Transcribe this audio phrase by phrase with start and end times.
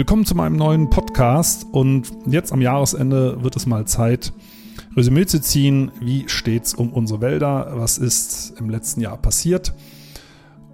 [0.00, 4.32] Willkommen zu meinem neuen Podcast und jetzt am Jahresende wird es mal Zeit,
[4.96, 5.92] Resümee zu ziehen.
[6.00, 7.72] Wie steht's um unsere Wälder?
[7.74, 9.74] Was ist im letzten Jahr passiert?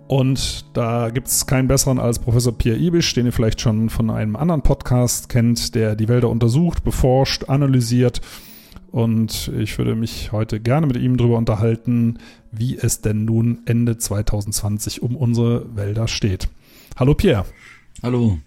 [0.07, 4.11] Und da gibt es keinen besseren als Professor Pierre Ibisch, den ihr vielleicht schon von
[4.11, 8.21] einem anderen Podcast kennt, der die Wälder untersucht, beforscht, analysiert.
[8.93, 12.19] Und ich würde mich heute gerne mit ihm darüber unterhalten,
[12.53, 16.47] wie es denn nun Ende 2020 um unsere Wälder steht.
[16.97, 17.45] Hallo Pierre.
[18.05, 18.39] Hallo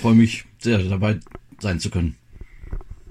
[0.00, 1.18] freue mich sehr, dabei
[1.60, 2.16] sein zu können.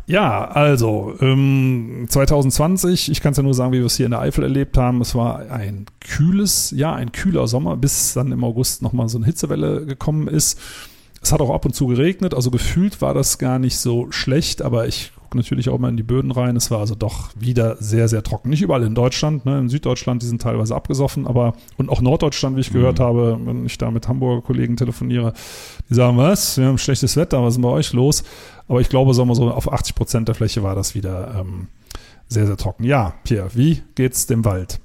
[0.07, 4.11] Ja, also ähm, 2020, ich kann es ja nur sagen, wie wir es hier in
[4.11, 5.01] der Eifel erlebt haben.
[5.01, 9.25] Es war ein kühles Jahr, ein kühler Sommer, bis dann im August nochmal so eine
[9.25, 10.59] Hitzewelle gekommen ist.
[11.25, 14.61] Es hat auch ab und zu geregnet, also gefühlt war das gar nicht so schlecht,
[14.61, 16.55] aber ich gucke natürlich auch mal in die Böden rein.
[16.55, 18.51] Es war also doch wieder sehr, sehr trocken.
[18.51, 19.57] Nicht überall in Deutschland, ne?
[19.57, 23.03] in Süddeutschland, die sind teilweise abgesoffen, aber und auch Norddeutschland, wie ich gehört mhm.
[23.03, 25.33] habe, wenn ich da mit Hamburger Kollegen telefoniere,
[25.89, 28.23] die sagen, was, wir haben schlechtes Wetter, was ist bei euch los?
[28.67, 31.69] Aber ich glaube, sagen wir so, auf 80 Prozent der Fläche war das wieder ähm,
[32.27, 32.83] sehr, sehr trocken.
[32.83, 34.79] Ja, Pierre, wie geht's dem Wald?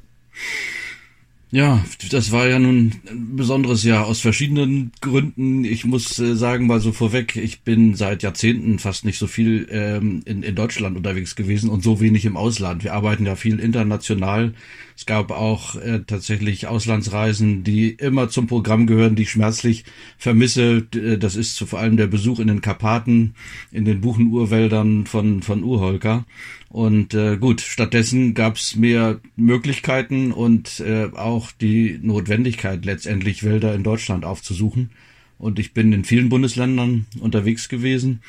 [1.53, 5.65] Ja, das war ja nun ein besonderes Jahr aus verschiedenen Gründen.
[5.65, 9.67] Ich muss äh, sagen, mal so vorweg, ich bin seit Jahrzehnten fast nicht so viel
[9.69, 12.85] ähm, in, in Deutschland unterwegs gewesen und so wenig im Ausland.
[12.85, 14.55] Wir arbeiten ja viel international.
[15.01, 19.85] Es gab auch äh, tatsächlich Auslandsreisen, die immer zum Programm gehören, die ich schmerzlich
[20.19, 20.87] vermisse.
[20.95, 23.35] Äh, das ist vor allem der Besuch in den Karpaten,
[23.73, 26.27] in den Buchenurwäldern von, von Urholker.
[26.69, 33.75] Und äh, gut, stattdessen gab es mehr Möglichkeiten und äh, auch die Notwendigkeit, letztendlich Wälder
[33.75, 34.91] in Deutschland aufzusuchen.
[35.39, 38.21] Und ich bin in vielen Bundesländern unterwegs gewesen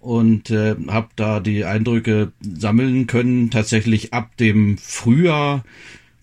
[0.00, 3.50] und äh, habe da die Eindrücke sammeln können.
[3.50, 5.64] Tatsächlich ab dem Frühjahr,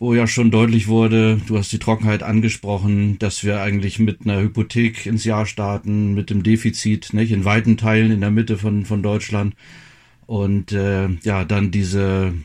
[0.06, 4.40] wo ja schon deutlich wurde, du hast die Trockenheit angesprochen, dass wir eigentlich mit einer
[4.40, 8.86] Hypothek ins Jahr starten, mit dem Defizit, nicht in weiten Teilen in der Mitte von
[8.86, 9.56] von Deutschland
[10.28, 12.36] und äh, ja, dann diese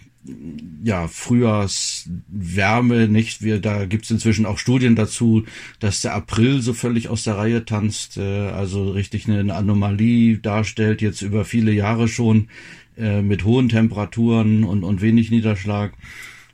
[0.83, 3.43] ja, Frühjahrswärme, nicht?
[3.43, 5.45] Wir, da gibt's inzwischen auch Studien dazu,
[5.81, 11.03] dass der April so völlig aus der Reihe tanzt, äh, also richtig eine Anomalie darstellt,
[11.03, 12.49] jetzt über viele Jahre schon,
[12.97, 15.93] äh, mit hohen Temperaturen und, und wenig Niederschlag.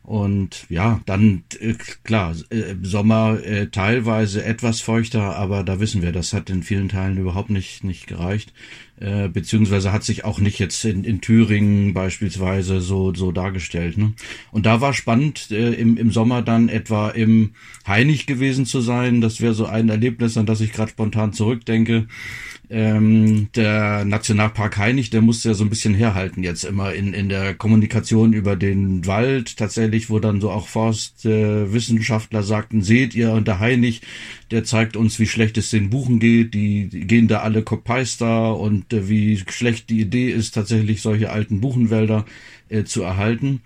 [0.06, 1.74] Und ja, dann äh,
[2.04, 6.88] klar, äh, Sommer äh, teilweise etwas feuchter, aber da wissen wir, das hat in vielen
[6.88, 8.54] Teilen überhaupt nicht, nicht gereicht.
[8.98, 13.98] Beziehungsweise hat sich auch nicht jetzt in, in Thüringen beispielsweise so, so dargestellt.
[13.98, 14.14] Ne?
[14.52, 17.50] Und da war spannend, im, im Sommer dann etwa im
[17.86, 19.20] Heinig gewesen zu sein.
[19.20, 22.06] Das wäre so ein Erlebnis, an das ich gerade spontan zurückdenke
[22.69, 27.28] ähm, der Nationalpark Hainich, der musste ja so ein bisschen herhalten jetzt immer in, in
[27.28, 33.32] der Kommunikation über den Wald tatsächlich, wo dann so auch Forstwissenschaftler äh, sagten, seht ihr,
[33.32, 34.03] und der Hainich,
[34.50, 38.56] der zeigt uns, wie schlecht es den Buchen geht, die, die gehen da alle Kopeister
[38.59, 42.25] und äh, wie schlecht die Idee ist, tatsächlich solche alten Buchenwälder
[42.69, 43.60] äh, zu erhalten.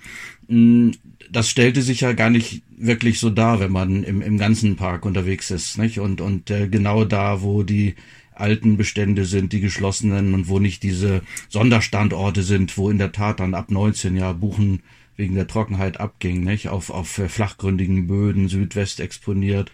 [0.49, 0.91] Mm,
[1.31, 5.06] das stellte sich ja gar nicht wirklich so dar, wenn man im, im ganzen Park
[5.06, 6.00] unterwegs ist, nicht?
[6.00, 7.94] Und, und äh, genau da, wo die
[8.40, 13.40] alten Bestände sind, die geschlossenen und wo nicht diese Sonderstandorte sind, wo in der Tat
[13.40, 14.82] dann ab 19 Jahr Buchen
[15.16, 16.68] wegen der Trockenheit abging, nicht?
[16.68, 19.70] Auf, auf äh, flachgründigen Böden, Südwest exponiert.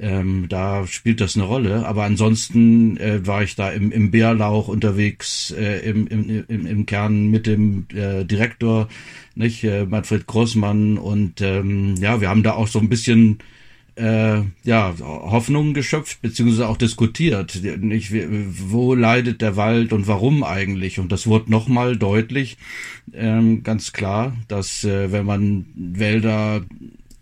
[0.00, 1.86] Ähm, da spielt das eine Rolle.
[1.86, 6.86] Aber ansonsten äh, war ich da im, im Bärlauch unterwegs, äh, im, im, im, im
[6.86, 8.88] Kern mit dem äh, Direktor,
[9.34, 10.98] nicht, äh, Manfred Grossmann.
[10.98, 13.38] Und ähm, ja, wir haben da auch so ein bisschen
[13.98, 17.60] äh, ja, Hoffnungen geschöpft, beziehungsweise auch diskutiert.
[17.80, 20.98] Nicht, wo leidet der Wald und warum eigentlich?
[20.98, 22.56] Und das wurde nochmal deutlich,
[23.12, 26.64] ähm, ganz klar, dass äh, wenn man Wälder,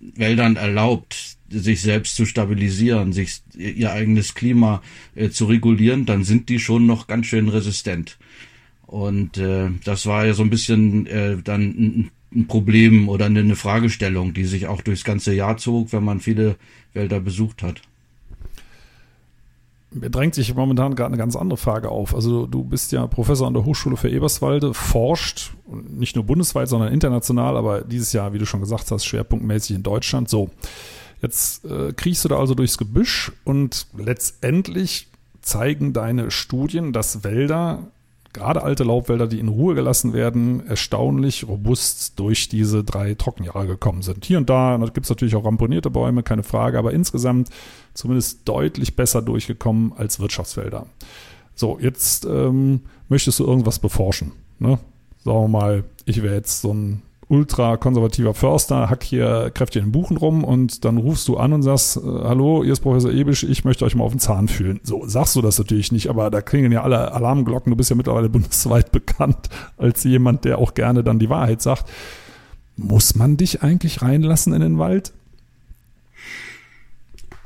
[0.01, 4.83] Wäldern erlaubt, sich selbst zu stabilisieren, sich ihr eigenes Klima
[5.15, 8.19] äh, zu regulieren, dann sind die schon noch ganz schön resistent.
[8.87, 13.57] Und äh, das war ja so ein bisschen äh, dann ein ein Problem oder eine
[13.57, 16.57] Fragestellung, die sich auch durchs ganze Jahr zog, wenn man viele
[16.93, 17.81] Wälder besucht hat.
[19.93, 22.15] Mir drängt sich momentan gerade eine ganz andere Frage auf.
[22.15, 25.53] Also du bist ja Professor an der Hochschule für Eberswalde, forscht
[25.89, 29.83] nicht nur bundesweit, sondern international, aber dieses Jahr, wie du schon gesagt hast, schwerpunktmäßig in
[29.83, 30.29] Deutschland.
[30.29, 30.51] So,
[31.23, 35.09] jetzt äh, kriechst du da also durchs Gebüsch und letztendlich
[35.41, 37.87] zeigen deine Studien, dass Wälder
[38.37, 44.03] gerade alte Laubwälder, die in Ruhe gelassen werden, erstaunlich robust durch diese drei Trockenjahre gekommen
[44.03, 44.25] sind.
[44.25, 47.49] Hier und da, gibt es natürlich auch ramponierte Bäume, keine Frage, aber insgesamt
[47.95, 50.87] zumindest deutlich besser durchgekommen als Wirtschaftswälder.
[51.55, 54.33] So, jetzt ähm, möchtest du irgendwas beforschen.
[54.59, 54.79] Ne?
[55.25, 59.93] Sagen wir mal, ich wäre jetzt so ein ultra konservativer Förster, hack hier kräftig den
[59.93, 63.43] Buchen rum und dann rufst du an und sagst, äh, hallo, hier ist Professor Ebisch,
[63.43, 64.81] ich möchte euch mal auf den Zahn fühlen.
[64.83, 67.71] So sagst du das natürlich nicht, aber da klingen ja alle Alarmglocken.
[67.71, 71.87] Du bist ja mittlerweile bundesweit bekannt als jemand, der auch gerne dann die Wahrheit sagt.
[72.77, 75.13] Muss man dich eigentlich reinlassen in den Wald?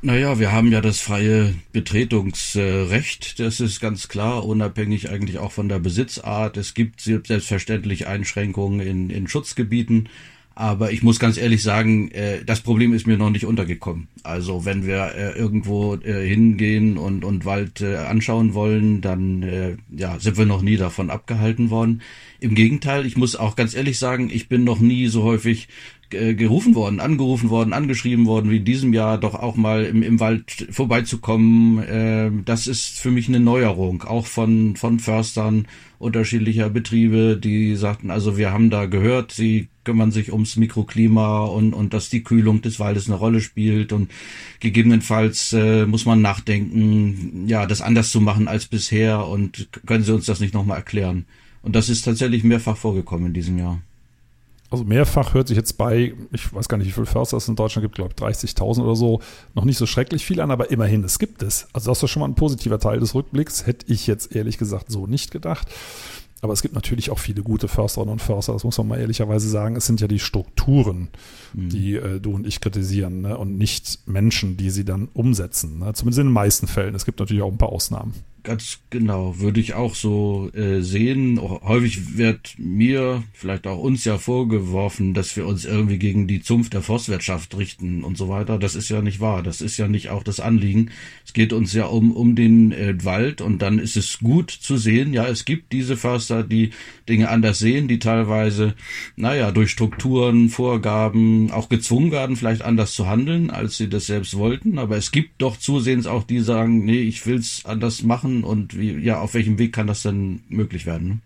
[0.03, 5.69] Naja, wir haben ja das freie Betretungsrecht, das ist ganz klar, unabhängig eigentlich auch von
[5.69, 6.57] der Besitzart.
[6.57, 10.09] Es gibt selbstverständlich Einschränkungen in, in Schutzgebieten,
[10.55, 14.09] aber ich muss ganz ehrlich sagen, äh, das Problem ist mir noch nicht untergekommen.
[14.23, 20.39] Also wenn wir äh, irgendwo äh, hingehen und, und Wald anschauen wollen, dann ja, sind
[20.39, 22.01] wir noch nie davon abgehalten worden.
[22.41, 25.69] Im Gegenteil, ich muss auch ganz ehrlich sagen, ich bin noch nie so häufig
[26.11, 30.21] gerufen worden, angerufen worden, angeschrieben worden, wie in diesem Jahr doch auch mal im, im
[30.21, 31.79] Wald vorbeizukommen.
[31.79, 35.67] Äh, das ist für mich eine Neuerung, auch von, von Förstern
[35.99, 41.75] unterschiedlicher Betriebe, die sagten, also wir haben da gehört, sie kümmern sich ums Mikroklima und,
[41.75, 44.11] und dass die Kühlung des Waldes eine Rolle spielt und
[44.61, 50.15] gegebenenfalls äh, muss man nachdenken, ja, das anders zu machen als bisher und können Sie
[50.15, 51.27] uns das nicht nochmal erklären?
[51.63, 53.83] Und das ist tatsächlich mehrfach vorgekommen in diesem Jahr
[54.71, 57.57] also mehrfach hört sich jetzt bei, ich weiß gar nicht, wie viele Förster es in
[57.57, 59.21] Deutschland gibt, glaube ich 30.000 oder so,
[59.55, 61.67] noch nicht so schrecklich viel an, aber immerhin, es gibt es.
[61.73, 64.91] Also das ist schon mal ein positiver Teil des Rückblicks, hätte ich jetzt ehrlich gesagt
[64.91, 65.69] so nicht gedacht.
[66.43, 69.49] Aber es gibt natürlich auch viele gute Försterinnen und Förster, das muss man mal ehrlicherweise
[69.49, 69.77] sagen.
[69.77, 71.09] Es sind ja die Strukturen,
[71.53, 71.69] mhm.
[71.69, 73.37] die äh, du und ich kritisieren ne?
[73.37, 75.81] und nicht Menschen, die sie dann umsetzen.
[75.81, 75.93] Ne?
[75.93, 76.95] Zumindest in den meisten Fällen.
[76.95, 78.15] Es gibt natürlich auch ein paar Ausnahmen.
[78.43, 81.39] Ganz genau, würde ich auch so äh, sehen.
[81.41, 86.73] Häufig wird mir, vielleicht auch uns ja vorgeworfen, dass wir uns irgendwie gegen die Zunft
[86.73, 88.59] der Forstwirtschaft richten und so weiter.
[88.59, 89.43] Das ist ja nicht wahr.
[89.43, 90.91] Das ist ja nicht auch das Anliegen.
[91.27, 94.77] Es geht uns ja um, um den äh, Wald und dann ist es gut zu
[94.77, 96.71] sehen, ja, es gibt diese Förster, die
[97.09, 98.75] Dinge anders sehen, die teilweise,
[99.17, 104.37] naja, durch Strukturen, Vorgaben auch gezwungen werden, vielleicht anders zu handeln, als sie das selbst
[104.37, 104.79] wollten.
[104.79, 108.79] Aber es gibt doch zusehends auch die sagen, nee, ich will's anders machen machen und
[108.79, 111.09] wie, ja, auf welchem Weg kann das denn möglich werden?
[111.09, 111.19] Ne?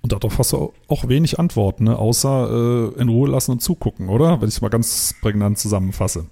[0.00, 1.98] Und darauf hast du auch wenig Antworten, ne?
[1.98, 4.40] außer äh, in Ruhe lassen und zugucken, oder?
[4.40, 6.26] Wenn ich es mal ganz prägnant zusammenfasse.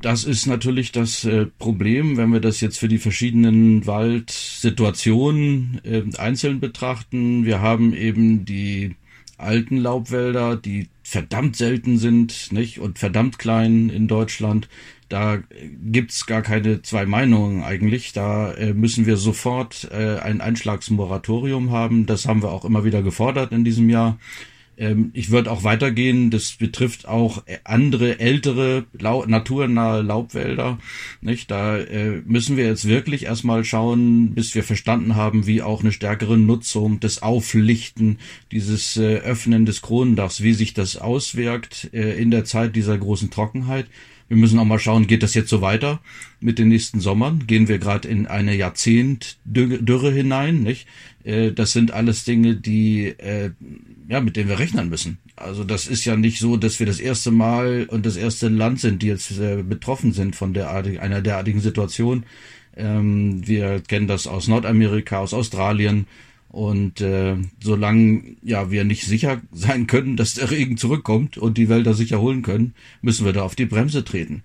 [0.00, 6.02] Das ist natürlich das äh, Problem, wenn wir das jetzt für die verschiedenen Waldsituationen äh,
[6.18, 7.44] einzeln betrachten.
[7.44, 8.96] Wir haben eben die
[9.38, 12.78] alten Laubwälder, die verdammt selten sind, nicht?
[12.78, 14.68] Und verdammt klein in Deutschland.
[15.08, 15.38] Da
[15.82, 18.12] gibt's gar keine zwei Meinungen eigentlich.
[18.12, 22.06] Da äh, müssen wir sofort äh, ein Einschlagsmoratorium haben.
[22.06, 24.18] Das haben wir auch immer wieder gefordert in diesem Jahr.
[24.76, 26.30] Ähm, ich würde auch weitergehen.
[26.30, 30.78] Das betrifft auch andere ältere lau naturnahe Laubwälder.
[31.20, 31.50] Nicht?
[31.50, 35.92] Da äh, müssen wir jetzt wirklich erstmal schauen, bis wir verstanden haben, wie auch eine
[35.92, 38.18] stärkere Nutzung, das Auflichten,
[38.52, 43.30] dieses äh, Öffnen des Kronendachs, wie sich das auswirkt äh, in der Zeit dieser großen
[43.30, 43.86] Trockenheit.
[44.28, 46.00] Wir müssen auch mal schauen, geht das jetzt so weiter
[46.40, 47.46] mit den nächsten Sommern?
[47.46, 50.86] Gehen wir gerade in eine Jahrzehnt-Dürre hinein, nicht?
[51.24, 53.50] Äh, das sind alles Dinge, die, äh,
[54.08, 55.18] ja, mit denen wir rechnen müssen.
[55.36, 58.80] Also das ist ja nicht so, dass wir das erste Mal und das erste Land
[58.80, 62.24] sind, die jetzt äh, betroffen sind von der einer derartigen Situation.
[62.76, 66.06] Ähm, wir kennen das aus Nordamerika, aus Australien.
[66.54, 71.68] Und äh, solange ja wir nicht sicher sein können, dass der Regen zurückkommt und die
[71.68, 74.44] Wälder sich erholen können, müssen wir da auf die Bremse treten.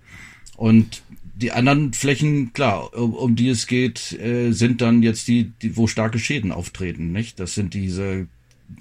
[0.56, 1.04] Und
[1.36, 5.76] die anderen Flächen, klar, um, um die es geht, äh, sind dann jetzt die, die,
[5.76, 7.38] wo starke Schäden auftreten, nicht?
[7.38, 8.26] Das sind diese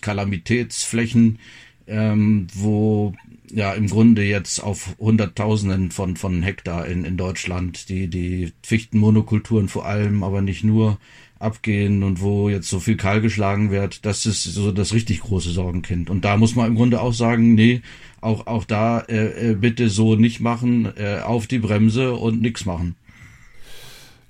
[0.01, 1.37] Kalamitätsflächen,
[1.85, 3.13] ähm, wo
[3.51, 9.69] ja im Grunde jetzt auf Hunderttausenden von, von Hektar in, in Deutschland die, die Fichtenmonokulturen
[9.69, 10.97] vor allem, aber nicht nur,
[11.39, 15.51] abgehen und wo jetzt so viel kahl geschlagen wird, das ist so das richtig große
[15.51, 16.09] Sorgenkind.
[16.09, 17.81] Und da muss man im Grunde auch sagen, nee,
[18.21, 22.65] auch, auch da äh, äh bitte so nicht machen, äh, auf die Bremse und nichts
[22.65, 22.95] machen.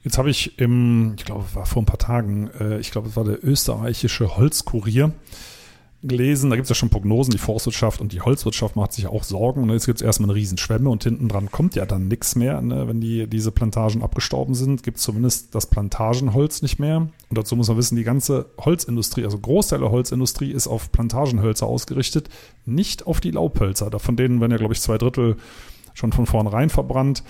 [0.03, 3.15] Jetzt habe ich im, ich glaube, war vor ein paar Tagen, äh, ich glaube, es
[3.15, 5.11] war der österreichische Holzkurier,
[6.01, 9.24] gelesen, da gibt es ja schon Prognosen, die Forstwirtschaft und die Holzwirtschaft macht sich auch
[9.24, 9.63] Sorgen.
[9.63, 12.62] Und jetzt gibt es erstmal eine Riesenschwemme und hinten dran kommt ja dann nichts mehr.
[12.62, 12.88] Ne?
[12.88, 16.98] Wenn die, diese Plantagen abgestorben sind, gibt es zumindest das Plantagenholz nicht mehr.
[16.98, 21.68] Und dazu muss man wissen, die ganze Holzindustrie, also Großteil der Holzindustrie ist auf Plantagenhölzer
[21.68, 22.29] ausgerichtet,
[22.65, 23.91] nicht auf die Laubhölzer.
[24.00, 25.36] Von denen werden ja, glaube ich, zwei Drittel
[25.94, 27.24] schon von vornherein verbrannt.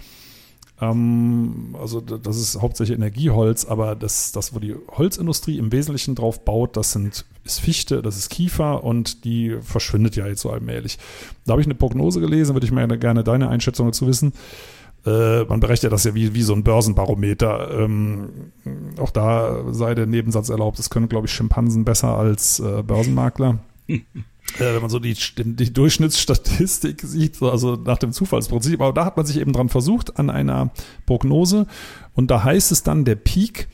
[0.81, 6.45] Ähm, also das ist hauptsächlich Energieholz, aber das, das, wo die Holzindustrie im Wesentlichen drauf
[6.45, 10.97] baut, das sind, ist Fichte, das ist Kiefer und die verschwindet ja jetzt so allmählich.
[11.45, 14.33] Da habe ich eine Prognose gelesen, würde ich mir gerne deine Einschätzung dazu wissen.
[15.05, 17.71] Äh, man berechnet das ja wie, wie so ein Börsenbarometer.
[17.79, 18.29] Ähm,
[18.99, 23.59] auch da sei der Nebensatz erlaubt, das können, glaube ich, Schimpansen besser als äh, Börsenmakler.
[24.55, 29.17] äh, wenn man so die, die Durchschnittsstatistik sieht, also nach dem Zufallsprinzip, aber da hat
[29.17, 30.71] man sich eben dran versucht an einer
[31.05, 31.67] Prognose
[32.13, 33.67] und da heißt es dann, der Peak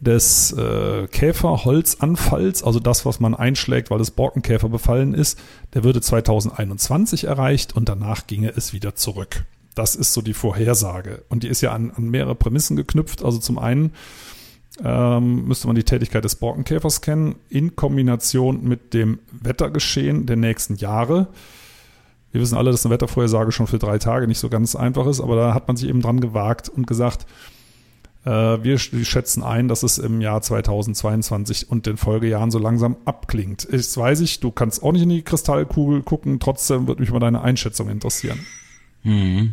[0.00, 5.38] des äh, Käferholzanfalls, also das, was man einschlägt, weil es Borkenkäfer befallen ist,
[5.74, 9.44] der würde 2021 erreicht und danach ginge es wieder zurück.
[9.74, 11.22] Das ist so die Vorhersage.
[11.28, 13.24] Und die ist ja an, an mehrere Prämissen geknüpft.
[13.24, 13.92] Also zum einen
[14.82, 20.76] ähm, müsste man die Tätigkeit des Borkenkäfers kennen, in Kombination mit dem Wettergeschehen der nächsten
[20.76, 21.28] Jahre.
[22.30, 25.20] Wir wissen alle, dass eine Wettervorhersage schon für drei Tage nicht so ganz einfach ist,
[25.20, 27.26] aber da hat man sich eben dran gewagt und gesagt,
[28.24, 33.68] äh, wir schätzen ein, dass es im Jahr 2022 und den Folgejahren so langsam abklingt.
[33.70, 37.18] Ich weiß ich, du kannst auch nicht in die Kristallkugel gucken, trotzdem würde mich mal
[37.20, 38.38] deine Einschätzung interessieren.
[39.02, 39.52] Hm.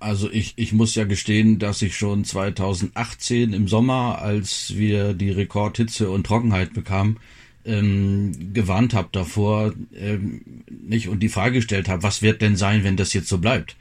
[0.00, 5.30] Also ich, ich muss ja gestehen, dass ich schon 2018 im Sommer, als wir die
[5.30, 7.18] Rekordhitze und Trockenheit bekamen,
[7.64, 12.84] ähm, gewarnt habe davor, ähm, nicht und die Frage gestellt habe, was wird denn sein,
[12.84, 13.76] wenn das jetzt so bleibt?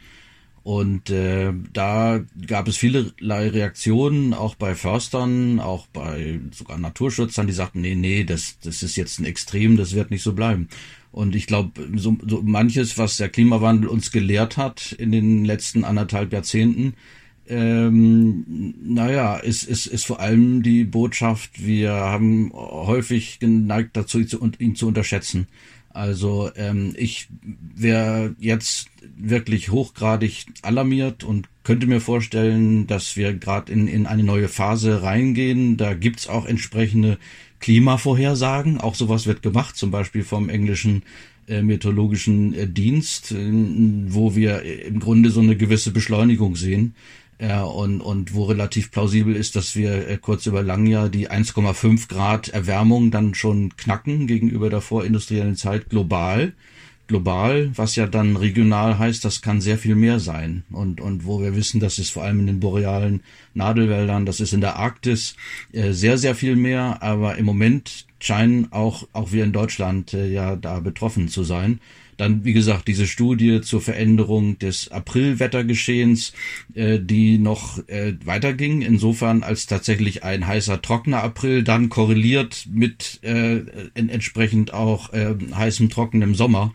[0.68, 7.54] Und äh, da gab es vielerlei Reaktionen, auch bei Förstern, auch bei sogar Naturschützern, die
[7.54, 10.68] sagten, nee, nee, das, das ist jetzt ein Extrem, das wird nicht so bleiben.
[11.14, 15.86] Und ich glaube, so, so manches, was der Klimawandel uns gelehrt hat in den letzten
[15.86, 16.96] anderthalb Jahrzehnten,
[17.48, 24.20] ähm, naja, ist, ist, ist vor allem die Botschaft, wir haben häufig geneigt dazu,
[24.60, 25.48] ihn zu unterschätzen.
[25.98, 27.28] Also ähm, ich
[27.76, 34.24] wäre jetzt wirklich hochgradig alarmiert und könnte mir vorstellen, dass wir gerade in, in eine
[34.24, 35.76] neue Phase reingehen.
[35.76, 37.18] Da gibt's auch entsprechende
[37.62, 38.80] Klimavorhersagen.
[38.80, 41.02] Auch sowas wird gemacht, zum Beispiel vom englischen
[41.48, 43.50] äh, meteorologischen äh, Dienst, äh,
[44.10, 46.94] wo wir im Grunde so eine gewisse Beschleunigung sehen.
[47.40, 51.30] Ja, und, und wo relativ plausibel ist, dass wir äh, kurz über lang ja die
[51.30, 56.54] 1,5 Grad Erwärmung dann schon knacken gegenüber der vorindustriellen Zeit global
[57.08, 60.64] global, was ja dann regional heißt, das kann sehr viel mehr sein.
[60.70, 64.54] Und, und wo wir wissen, das ist vor allem in den borealen Nadelwäldern, das ist
[64.54, 65.36] in der Arktis
[65.72, 67.02] äh, sehr, sehr viel mehr.
[67.02, 71.80] Aber im Moment scheinen auch, auch wir in Deutschland äh, ja da betroffen zu sein.
[72.18, 76.34] Dann, wie gesagt, diese Studie zur Veränderung des Aprilwettergeschehens,
[76.74, 83.20] äh, die noch äh, weiterging, insofern als tatsächlich ein heißer, trockener April dann korreliert mit
[83.24, 83.62] äh,
[83.94, 86.74] entsprechend auch äh, heißem, trockenem Sommer.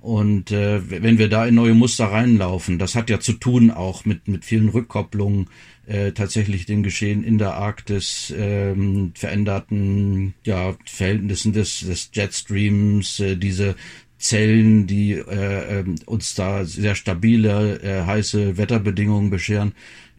[0.00, 4.06] Und äh, wenn wir da in neue Muster reinlaufen, das hat ja zu tun auch
[4.06, 5.48] mit, mit vielen Rückkopplungen,
[5.86, 13.36] äh, tatsächlich den Geschehen in der Arktis, ähm, veränderten ja, Verhältnissen des, des Jetstreams, äh,
[13.36, 13.74] diese
[14.20, 19.72] Zellen, die äh, ähm, uns da sehr stabile, äh, heiße Wetterbedingungen bescheren,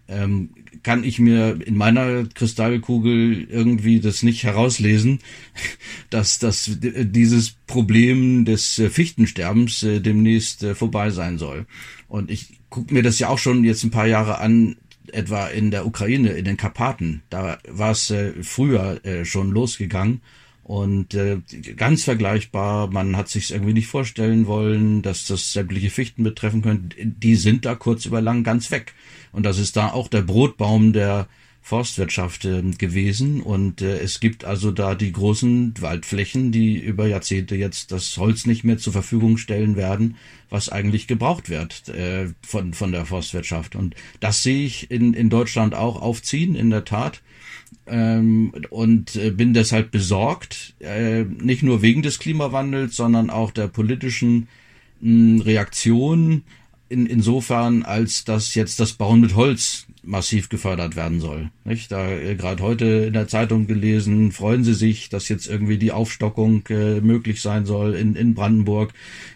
[0.07, 0.49] ähm,
[0.83, 5.19] kann ich mir in meiner Kristallkugel irgendwie das nicht herauslesen,
[6.09, 11.67] dass, dass dieses Problem des äh, Fichtensterbens äh, demnächst äh, vorbei sein soll.
[12.07, 14.77] Und ich gucke mir das ja auch schon jetzt ein paar Jahre an,
[15.11, 17.21] etwa in der Ukraine, in den Karpaten.
[17.29, 20.21] Da war es früher schon losgegangen
[20.71, 21.41] und äh,
[21.75, 26.95] ganz vergleichbar, man hat sich irgendwie nicht vorstellen wollen, dass das sämtliche Fichten betreffen könnte.
[27.05, 28.93] Die sind da kurz über lang ganz weg.
[29.33, 31.27] Und das ist da auch der Brotbaum der
[31.61, 33.41] Forstwirtschaft äh, gewesen.
[33.41, 38.45] Und äh, es gibt also da die großen Waldflächen, die über Jahrzehnte jetzt das Holz
[38.45, 40.17] nicht mehr zur Verfügung stellen werden,
[40.49, 43.75] was eigentlich gebraucht wird äh, von, von der Forstwirtschaft.
[43.75, 47.21] Und das sehe ich in, in Deutschland auch aufziehen, in der Tat
[47.85, 50.73] ähm, und bin deshalb besorgt,
[51.39, 54.47] nicht nur wegen des Klimawandels, sondern auch der politischen
[55.01, 56.43] Reaktion
[56.89, 61.51] in, insofern, als dass jetzt das Bauen mit Holz massiv gefördert werden soll.
[61.63, 61.91] Nicht?
[61.91, 65.91] Da äh, gerade heute in der Zeitung gelesen, freuen Sie sich, dass jetzt irgendwie die
[65.91, 68.93] Aufstockung äh, möglich sein soll in, in Brandenburg.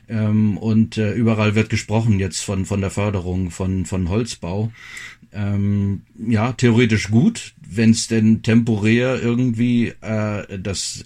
[0.07, 4.71] Ähm, und äh, überall wird gesprochen jetzt von, von der Förderung von, von Holzbau
[5.35, 11.03] ähm, ja, theoretisch gut, wenn es denn temporär irgendwie äh, das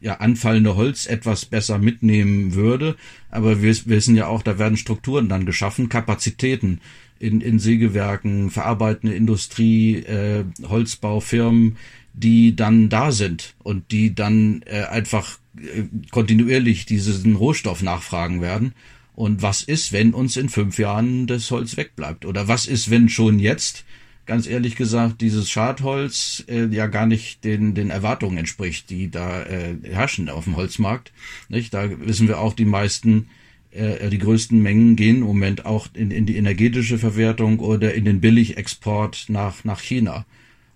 [0.00, 2.96] ja, anfallende Holz etwas besser mitnehmen würde.
[3.30, 6.80] Aber wir wissen ja auch, da werden Strukturen dann geschaffen, Kapazitäten
[7.22, 11.76] in, in Sägewerken, verarbeitende Industrie, äh, Holzbaufirmen,
[12.14, 18.74] die dann da sind und die dann äh, einfach äh, kontinuierlich diesen Rohstoff nachfragen werden.
[19.14, 22.24] Und was ist, wenn uns in fünf Jahren das Holz wegbleibt?
[22.26, 23.84] Oder was ist, wenn schon jetzt,
[24.26, 29.42] ganz ehrlich gesagt, dieses Schadholz äh, ja gar nicht den, den Erwartungen entspricht, die da
[29.44, 31.12] äh, herrschen auf dem Holzmarkt?
[31.48, 31.72] Nicht?
[31.72, 33.28] Da wissen wir auch, die meisten,
[33.72, 38.04] äh, die größten Mengen gehen im Moment auch in, in die energetische Verwertung oder in
[38.04, 40.26] den Billigexport nach, nach China.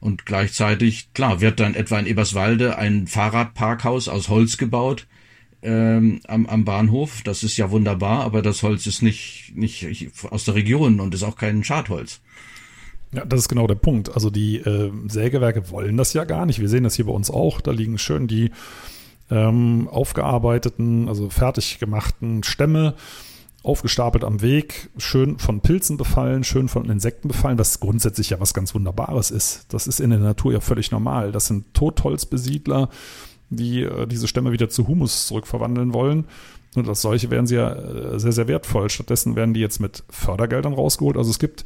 [0.00, 5.06] Und gleichzeitig, klar, wird dann etwa in Eberswalde ein Fahrradparkhaus aus Holz gebaut,
[5.62, 7.22] ähm, am, am Bahnhof.
[7.22, 11.22] Das ist ja wunderbar, aber das Holz ist nicht, nicht aus der Region und ist
[11.22, 12.20] auch kein Schadholz.
[13.12, 14.12] Ja, das ist genau der Punkt.
[14.12, 16.60] Also die äh, Sägewerke wollen das ja gar nicht.
[16.60, 17.60] Wir sehen das hier bei uns auch.
[17.60, 18.50] Da liegen schön die
[19.30, 22.95] ähm, aufgearbeiteten, also fertig gemachten Stämme
[23.66, 28.54] aufgestapelt am Weg, schön von Pilzen befallen, schön von Insekten befallen, was grundsätzlich ja was
[28.54, 29.66] ganz Wunderbares ist.
[29.71, 31.33] Das ist in der Natur ja völlig normal.
[31.33, 32.88] Das sind Totholzbesiedler,
[33.50, 36.26] die äh, diese Stämme wieder zu Humus zurückverwandeln wollen.
[36.76, 38.88] Und als solche werden sie ja äh, sehr, sehr wertvoll.
[38.88, 41.16] Stattdessen werden die jetzt mit Fördergeldern rausgeholt.
[41.16, 41.64] Also es gibt,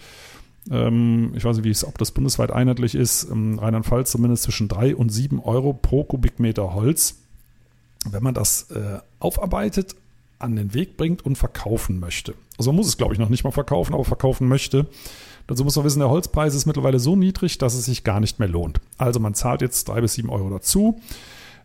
[0.70, 4.68] ähm, ich weiß nicht, wie es, ob das bundesweit einheitlich ist, in Rheinland-Pfalz zumindest zwischen
[4.68, 7.16] drei und sieben Euro pro Kubikmeter Holz.
[8.08, 9.94] Wenn man das äh, aufarbeitet
[10.38, 12.34] an den Weg bringt und verkaufen möchte.
[12.58, 14.86] Also man muss es, glaube ich, noch nicht mal verkaufen, aber verkaufen möchte.
[15.46, 18.38] Dazu muss man wissen, der Holzpreis ist mittlerweile so niedrig, dass es sich gar nicht
[18.38, 18.80] mehr lohnt.
[18.98, 21.00] Also man zahlt jetzt drei bis sieben Euro dazu.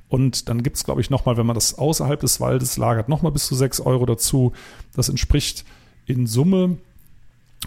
[0.09, 3.31] Und dann gibt es, glaube ich, nochmal, wenn man das außerhalb des Waldes lagert, nochmal
[3.31, 4.53] bis zu sechs Euro dazu.
[4.95, 5.65] Das entspricht
[6.05, 6.77] in Summe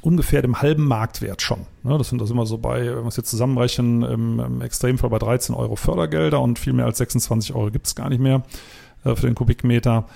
[0.03, 1.67] ungefähr dem halben Marktwert schon.
[1.83, 5.19] Das sind das immer so bei, wenn wir es jetzt zusammenrechnen, im, im Extremfall bei
[5.19, 8.43] 13 Euro Fördergelder und viel mehr als 26 Euro gibt es gar nicht mehr
[9.05, 10.07] äh, für den Kubikmeter.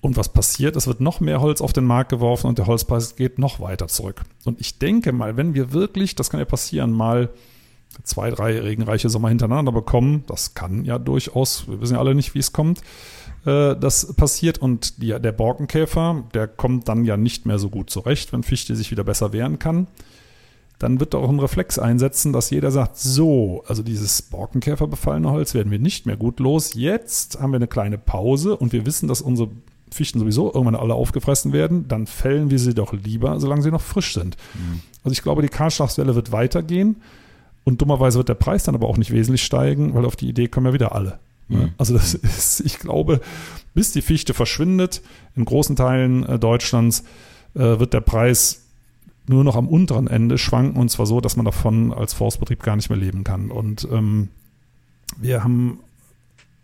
[0.00, 0.76] Und was passiert?
[0.76, 3.86] Es wird noch mehr Holz auf den Markt geworfen und der Holzpreis geht noch weiter
[3.88, 4.22] zurück.
[4.44, 7.28] Und ich denke mal, wenn wir wirklich, das kann ja passieren, mal
[8.02, 12.34] zwei, drei regenreiche Sommer hintereinander bekommen, das kann ja durchaus, wir wissen ja alle nicht,
[12.34, 12.80] wie es kommt,
[13.44, 17.90] äh, das passiert und die, der Borkenkäfer, der kommt dann ja nicht mehr so gut
[17.90, 19.86] zurecht, wenn Fichte sich wieder besser wehren kann.
[20.78, 25.52] Dann wird auch ein Reflex einsetzen, dass jeder sagt, so, also dieses Borkenkäfer befallene Holz
[25.52, 26.72] werden wir nicht mehr gut los.
[26.72, 29.50] Jetzt haben wir eine kleine Pause und wir wissen, dass unsere
[29.92, 33.80] Fichten sowieso irgendwann alle aufgefressen werden, dann fällen wir sie doch lieber, solange sie noch
[33.80, 34.36] frisch sind.
[34.54, 34.80] Mhm.
[35.02, 36.96] Also ich glaube, die Kahlschlagswelle wird weitergehen
[37.64, 40.48] und dummerweise wird der Preis dann aber auch nicht wesentlich steigen, weil auf die Idee
[40.48, 41.18] kommen ja wieder alle.
[41.78, 43.20] Also das ist, ich glaube,
[43.74, 45.02] bis die Fichte verschwindet,
[45.36, 47.04] in großen Teilen äh, Deutschlands
[47.54, 48.62] äh, wird der Preis
[49.26, 52.76] nur noch am unteren Ende schwanken und zwar so, dass man davon als Forstbetrieb gar
[52.76, 53.50] nicht mehr leben kann.
[53.50, 54.28] Und ähm,
[55.18, 55.80] wir haben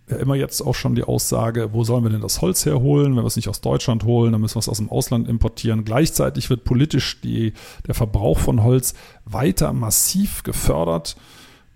[0.08, 3.16] ja immer jetzt auch schon die Aussage, wo sollen wir denn das Holz herholen?
[3.16, 5.84] Wenn wir es nicht aus Deutschland holen, dann müssen wir es aus dem Ausland importieren.
[5.84, 7.52] Gleichzeitig wird politisch die,
[7.86, 8.94] der Verbrauch von Holz
[9.24, 11.16] weiter massiv gefördert,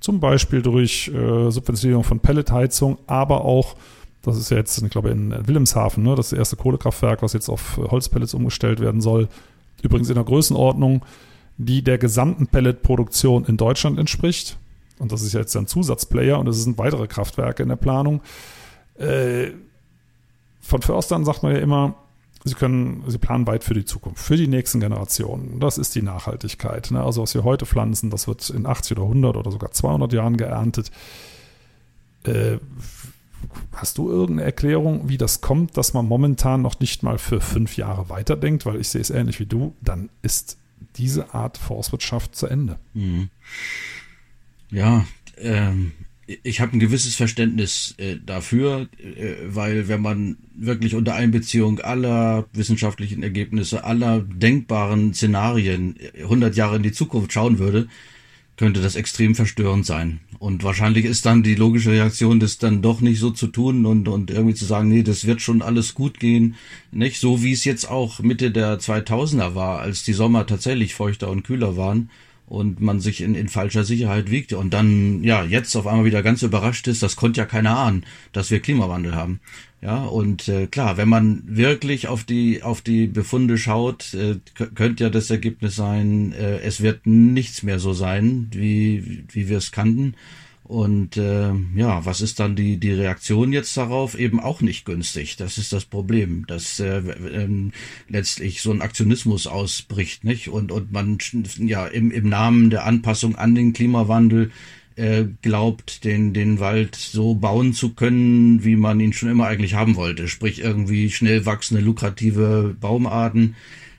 [0.01, 3.77] zum Beispiel durch äh, Subventionierung von Pelletheizung, aber auch,
[4.23, 7.77] das ist ja jetzt, ich glaube, in Wilhelmshaven, ne, das erste Kohlekraftwerk, was jetzt auf
[7.77, 9.29] Holzpellets umgestellt werden soll.
[9.83, 11.05] Übrigens in der Größenordnung,
[11.57, 14.59] die der gesamten Pelletproduktion in Deutschland entspricht
[15.01, 18.21] und das ist jetzt ein Zusatzplayer und es sind weitere Kraftwerke in der Planung.
[18.99, 19.53] Äh,
[20.61, 21.95] von Förstern sagt man ja immer,
[22.45, 25.61] sie können, sie planen weit für die Zukunft, für die nächsten Generationen.
[25.61, 26.91] Das ist die Nachhaltigkeit.
[26.91, 27.03] Ne?
[27.03, 30.37] Also was wir heute pflanzen, das wird in 80 oder 100 oder sogar 200 Jahren
[30.37, 30.91] geerntet.
[32.25, 32.59] Äh,
[33.73, 37.77] hast du irgendeine Erklärung, wie das kommt, dass man momentan noch nicht mal für fünf
[37.77, 38.67] Jahre weiterdenkt?
[38.67, 39.75] Weil ich sehe es ähnlich wie du.
[39.81, 40.57] Dann ist
[40.97, 42.79] diese Art Forstwirtschaft zu Ende.
[42.95, 43.29] Mhm.
[44.71, 45.05] Ja,
[45.37, 45.93] ähm,
[46.43, 52.47] ich habe ein gewisses Verständnis äh, dafür, äh, weil wenn man wirklich unter Einbeziehung aller
[52.53, 57.89] wissenschaftlichen Ergebnisse, aller denkbaren Szenarien 100 Jahre in die Zukunft schauen würde,
[58.57, 60.21] könnte das extrem verstörend sein.
[60.39, 64.07] Und wahrscheinlich ist dann die logische Reaktion, das dann doch nicht so zu tun und,
[64.07, 66.55] und irgendwie zu sagen, nee, das wird schon alles gut gehen.
[66.93, 71.31] Nicht so, wie es jetzt auch Mitte der 2000er war, als die Sommer tatsächlich feuchter
[71.31, 72.11] und kühler waren
[72.51, 76.25] und man sich in, in falscher Sicherheit wiegt und dann ja jetzt auf einmal wieder
[76.25, 79.39] ganz überrascht ist, das konnte ja keiner ahnen, dass wir Klimawandel haben.
[79.81, 84.41] Ja, und äh, klar, wenn man wirklich auf die auf die Befunde schaut, äh,
[84.75, 89.57] könnte ja das Ergebnis sein, äh, es wird nichts mehr so sein, wie wie wir
[89.59, 90.17] es kannten.
[90.71, 94.17] Und äh, ja, was ist dann die, die Reaktion jetzt darauf?
[94.17, 95.35] Eben auch nicht günstig.
[95.35, 97.71] Das ist das Problem, dass äh, äh,
[98.09, 100.49] letztlich so ein Aktionismus ausbricht, nicht?
[100.49, 101.19] Und, und man
[101.59, 104.53] ja im, im Namen der Anpassung an den Klimawandel
[104.95, 109.75] äh, glaubt, den, den Wald so bauen zu können, wie man ihn schon immer eigentlich
[109.75, 110.29] haben wollte.
[110.29, 113.57] Sprich irgendwie schnell wachsende, lukrative Baumarten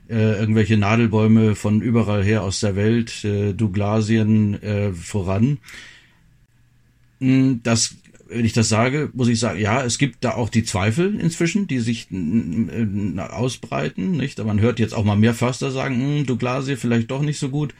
[0.10, 5.58] äh, irgendwelche Nadelbäume von überall her aus der Welt, äh, Douglasien äh, voran.
[7.64, 7.96] Das,
[8.32, 11.68] wenn ich das sage, muss ich sagen, ja, es gibt da auch die Zweifel inzwischen,
[11.68, 12.08] die sich
[13.18, 14.44] ausbreiten, nicht?
[14.44, 17.76] Man hört jetzt auch mal mehr Förster sagen, hm, Douglasie vielleicht doch nicht so gut.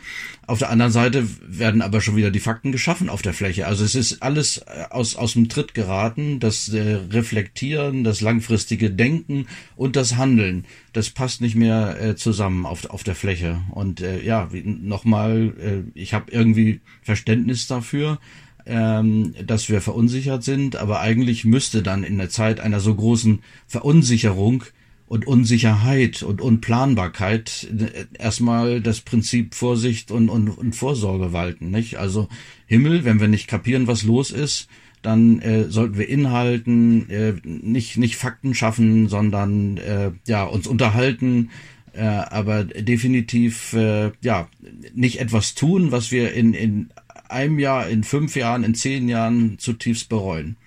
[0.46, 3.66] Auf der anderen Seite werden aber schon wieder die Fakten geschaffen auf der Fläche.
[3.66, 6.40] Also es ist alles äh, aus, aus dem Tritt geraten.
[6.40, 12.66] Das äh, Reflektieren, das langfristige Denken und das Handeln, das passt nicht mehr äh, zusammen
[12.66, 13.62] auf, auf der Fläche.
[13.72, 18.20] Und äh, ja, nochmal, äh, ich habe irgendwie Verständnis dafür
[18.66, 23.40] ähm, dass wir verunsichert sind, aber eigentlich müsste dann in der Zeit einer so großen
[23.68, 24.64] Verunsicherung
[25.12, 31.70] und Unsicherheit und Unplanbarkeit äh, erstmal das Prinzip Vorsicht und, und, und Vorsorge walten.
[31.70, 31.98] Nicht?
[31.98, 32.30] Also
[32.66, 34.70] Himmel, wenn wir nicht kapieren, was los ist,
[35.02, 41.50] dann äh, sollten wir Inhalten, äh, nicht, nicht Fakten schaffen, sondern äh, ja, uns unterhalten,
[41.94, 44.48] äh, aber definitiv äh, ja
[44.94, 46.90] nicht etwas tun, was wir in, in
[47.32, 50.58] einem Jahr, in fünf Jahren, in zehn Jahren zutiefst bereuen.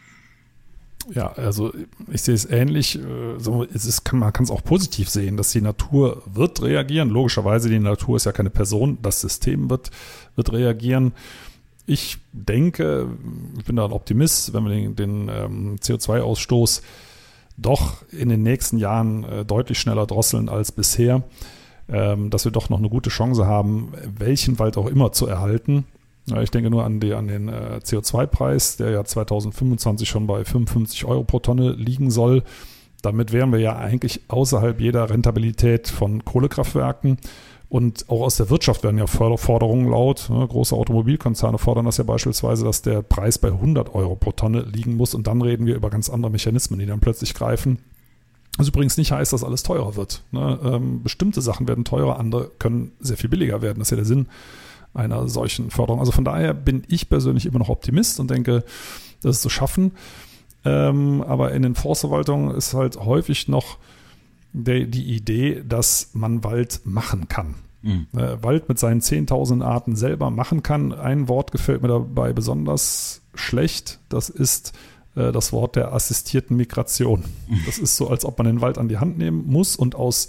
[1.12, 1.72] Ja, also
[2.11, 2.98] ich sehe es ähnlich.
[2.98, 3.37] Äh,
[3.74, 7.11] es ist, kann, man kann es auch positiv sehen, dass die Natur wird reagieren.
[7.11, 9.90] Logischerweise, die Natur ist ja keine Person, das System wird,
[10.37, 11.12] wird reagieren.
[11.87, 13.09] Ich denke,
[13.59, 16.81] ich bin da ein Optimist, wenn wir den, den ähm, CO2-Ausstoß
[17.57, 21.22] doch in den nächsten Jahren äh, deutlich schneller drosseln als bisher,
[21.88, 25.85] ähm, dass wir doch noch eine gute Chance haben, welchen Wald auch immer zu erhalten.
[26.40, 31.04] Ich denke nur an, die, an den äh, CO2-Preis, der ja 2025 schon bei 55
[31.04, 32.42] Euro pro Tonne liegen soll.
[33.02, 37.18] Damit wären wir ja eigentlich außerhalb jeder Rentabilität von Kohlekraftwerken.
[37.68, 40.30] Und auch aus der Wirtschaft werden ja Forderungen laut.
[40.30, 40.46] Ne?
[40.46, 44.96] Große Automobilkonzerne fordern das ja beispielsweise, dass der Preis bei 100 Euro pro Tonne liegen
[44.96, 45.14] muss.
[45.14, 47.78] Und dann reden wir über ganz andere Mechanismen, die dann plötzlich greifen.
[48.56, 50.22] Was übrigens nicht heißt, dass alles teurer wird.
[50.30, 50.58] Ne?
[50.64, 53.80] Ähm, bestimmte Sachen werden teurer, andere können sehr viel billiger werden.
[53.80, 54.28] Das ist ja der Sinn
[54.94, 56.00] einer solchen Förderung.
[56.00, 58.64] Also von daher bin ich persönlich immer noch Optimist und denke,
[59.22, 59.92] das ist zu schaffen.
[60.64, 63.78] Ähm, aber in den Forstverwaltungen ist halt häufig noch
[64.52, 67.57] der, die Idee, dass man Wald machen kann.
[67.83, 68.07] Mhm.
[68.16, 70.92] Äh, Wald mit seinen 10.000 Arten selber machen kann.
[70.92, 73.98] Ein Wort gefällt mir dabei besonders schlecht.
[74.09, 74.72] Das ist
[75.16, 77.24] äh, das Wort der assistierten Migration.
[77.48, 77.61] Mhm.
[77.66, 80.28] Das ist so, als ob man den Wald an die Hand nehmen muss und aus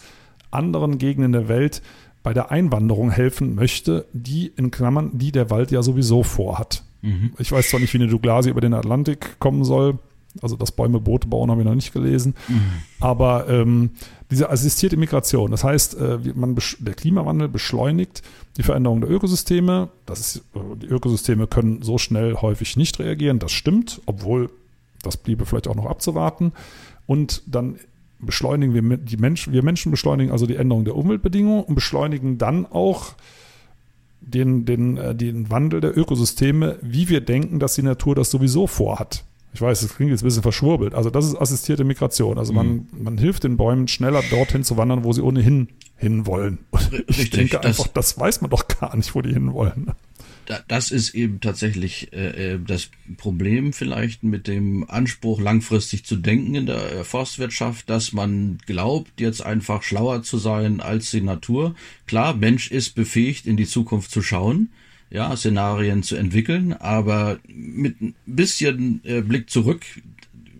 [0.51, 1.81] anderen Gegenden der Welt
[2.25, 6.83] bei der Einwanderung helfen möchte, die in Klammern, die der Wald ja sowieso vorhat.
[7.03, 7.33] Mhm.
[7.37, 9.99] Ich weiß zwar nicht, wie eine Douglasie über den Atlantik kommen soll,
[10.41, 12.71] also das Bäume Boote bauen habe ich noch nicht gelesen, mhm.
[12.99, 13.91] aber ähm,
[14.31, 18.23] diese assistierte Migration, das heißt, äh, man, der Klimawandel beschleunigt
[18.57, 19.89] die Veränderung der Ökosysteme.
[20.07, 24.49] Das ist, äh, die Ökosysteme können so schnell häufig nicht reagieren, das stimmt, obwohl
[25.03, 26.53] das bliebe vielleicht auch noch abzuwarten.
[27.05, 27.75] Und dann
[28.19, 32.65] beschleunigen wir die Menschen, wir Menschen beschleunigen also die Änderung der Umweltbedingungen und beschleunigen dann
[32.65, 33.15] auch
[34.21, 38.67] den, den, äh, den Wandel der Ökosysteme, wie wir denken, dass die Natur das sowieso
[38.67, 39.23] vorhat.
[39.53, 40.93] Ich weiß, das klingt jetzt ein bisschen verschwurbelt.
[40.93, 42.37] Also das ist assistierte Migration.
[42.37, 42.87] Also man, mhm.
[43.03, 46.59] man hilft den Bäumen schneller dorthin zu wandern, wo sie ohnehin hinwollen.
[46.71, 49.91] Und ich Richtig, denke einfach, das, das weiß man doch gar nicht, wo die hinwollen
[50.67, 56.55] das ist eben tatsächlich äh, äh, das Problem vielleicht mit dem Anspruch, langfristig zu denken
[56.55, 61.75] in der äh, Forstwirtschaft, dass man glaubt, jetzt einfach schlauer zu sein als die Natur.
[62.07, 64.69] Klar, Mensch ist befähigt, in die Zukunft zu schauen,
[65.09, 69.85] ja, Szenarien zu entwickeln, aber mit ein bisschen äh, Blick zurück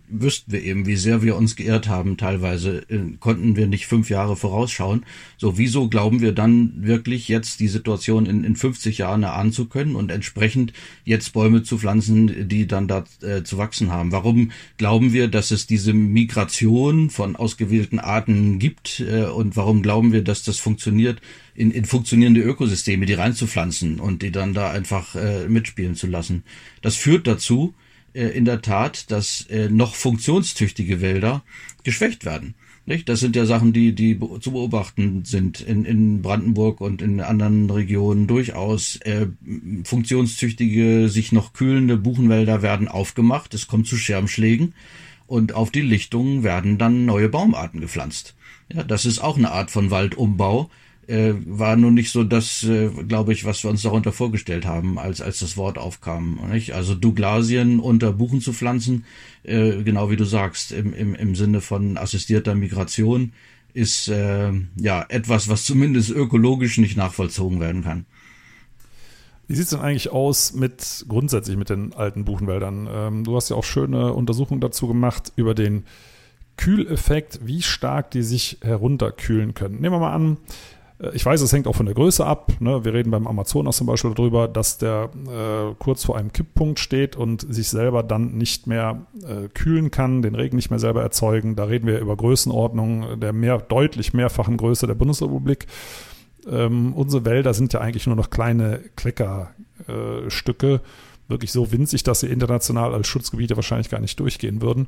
[0.08, 2.18] wüssten wir eben, wie sehr wir uns geirrt haben.
[2.18, 5.06] Teilweise äh, konnten wir nicht fünf Jahre vorausschauen.
[5.38, 9.66] So, wieso glauben wir dann wirklich jetzt die Situation in, in 50 Jahren erahnen zu
[9.66, 14.12] können und entsprechend jetzt Bäume zu pflanzen, die dann da äh, zu wachsen haben?
[14.12, 19.00] Warum glauben wir, dass es diese Migration von ausgewählten Arten gibt?
[19.00, 21.22] Äh, und warum glauben wir, dass das funktioniert?
[21.56, 26.44] In, in funktionierende Ökosysteme, die reinzupflanzen und die dann da einfach äh, mitspielen zu lassen.
[26.82, 27.74] Das führt dazu,
[28.16, 31.44] äh, in der Tat, dass äh, noch funktionstüchtige Wälder
[31.84, 32.56] geschwächt werden.
[32.88, 33.10] Nicht?
[33.10, 37.70] Das sind ja Sachen, die, die zu beobachten sind in, in Brandenburg und in anderen
[37.70, 38.98] Regionen durchaus.
[38.98, 39.28] Äh,
[39.84, 43.54] funktionstüchtige, sich noch kühlende Buchenwälder werden aufgemacht.
[43.56, 44.74] Es kommt zu Schermschlägen
[45.26, 48.36] und auf die Lichtungen werden dann neue Baumarten gepflanzt.
[48.72, 50.70] Ja, das ist auch eine Art von Waldumbau,
[51.08, 54.98] äh, war nun nicht so das, äh, glaube ich, was wir uns darunter vorgestellt haben,
[54.98, 56.40] als, als das Wort aufkam.
[56.52, 56.74] Nicht?
[56.74, 59.06] Also Douglasien unter Buchen zu pflanzen,
[59.44, 63.34] äh, genau wie du sagst, im, im, im Sinne von assistierter Migration,
[63.74, 68.06] ist äh, ja etwas, was zumindest ökologisch nicht nachvollzogen werden kann.
[69.48, 72.88] Wie sieht es denn eigentlich aus mit grundsätzlich mit den alten Buchenwäldern?
[72.90, 75.84] Ähm, du hast ja auch schöne Untersuchungen dazu gemacht über den
[76.58, 79.82] Kühleffekt, wie stark die sich herunterkühlen können.
[79.82, 80.38] Nehmen wir mal an,
[81.14, 82.54] ich weiß, es hängt auch von der Größe ab.
[82.60, 82.86] Ne?
[82.86, 87.18] Wir reden beim Amazonas zum Beispiel darüber, dass der äh, kurz vor einem Kipppunkt steht
[87.18, 91.58] und sich selber dann nicht mehr äh, kühlen kann, den Regen nicht mehr selber erzeugen.
[91.58, 95.68] Da reden wir über Größenordnungen der mehr, deutlich mehrfachen Größe der Bundesrepublik.
[96.50, 100.80] Ähm, unsere Wälder sind ja eigentlich nur noch kleine Kleckerstücke, äh,
[101.28, 104.88] wirklich so winzig, dass sie international als Schutzgebiete wahrscheinlich gar nicht durchgehen würden.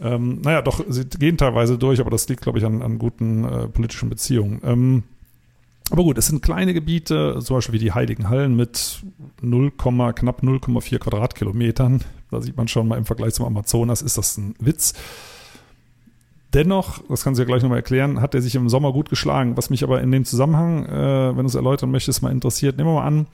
[0.00, 3.44] Ähm, naja, doch, sie gehen teilweise durch, aber das liegt, glaube ich, an, an guten
[3.44, 4.60] äh, politischen Beziehungen.
[4.64, 5.02] Ähm,
[5.90, 9.04] Aber gut, es sind kleine Gebiete, zum Beispiel wie die Heiligen Hallen mit
[9.40, 12.02] 0, knapp 0,4 Quadratkilometern.
[12.30, 14.94] Da sieht man schon mal im Vergleich zum Amazonas ist das ein Witz.
[16.54, 19.56] Dennoch, das kann sie ja gleich nochmal erklären, hat er sich im Sommer gut geschlagen.
[19.56, 22.88] Was mich aber in dem Zusammenhang, äh, wenn du es erläutern möchtest, mal interessiert, nehmen
[22.88, 23.26] wir mal an,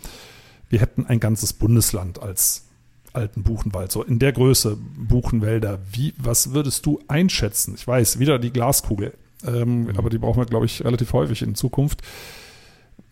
[0.69, 2.67] wir hätten ein ganzes Bundesland als
[3.12, 5.79] alten Buchenwald, so in der Größe Buchenwälder.
[5.93, 7.75] Wie, was würdest du einschätzen?
[7.77, 9.12] Ich weiß, wieder die Glaskugel,
[9.47, 9.97] ähm, mhm.
[9.97, 12.03] aber die brauchen wir, glaube ich, relativ häufig in Zukunft.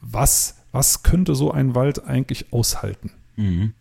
[0.00, 3.10] Was, was könnte so ein Wald eigentlich aushalten?
[3.36, 3.74] Mhm.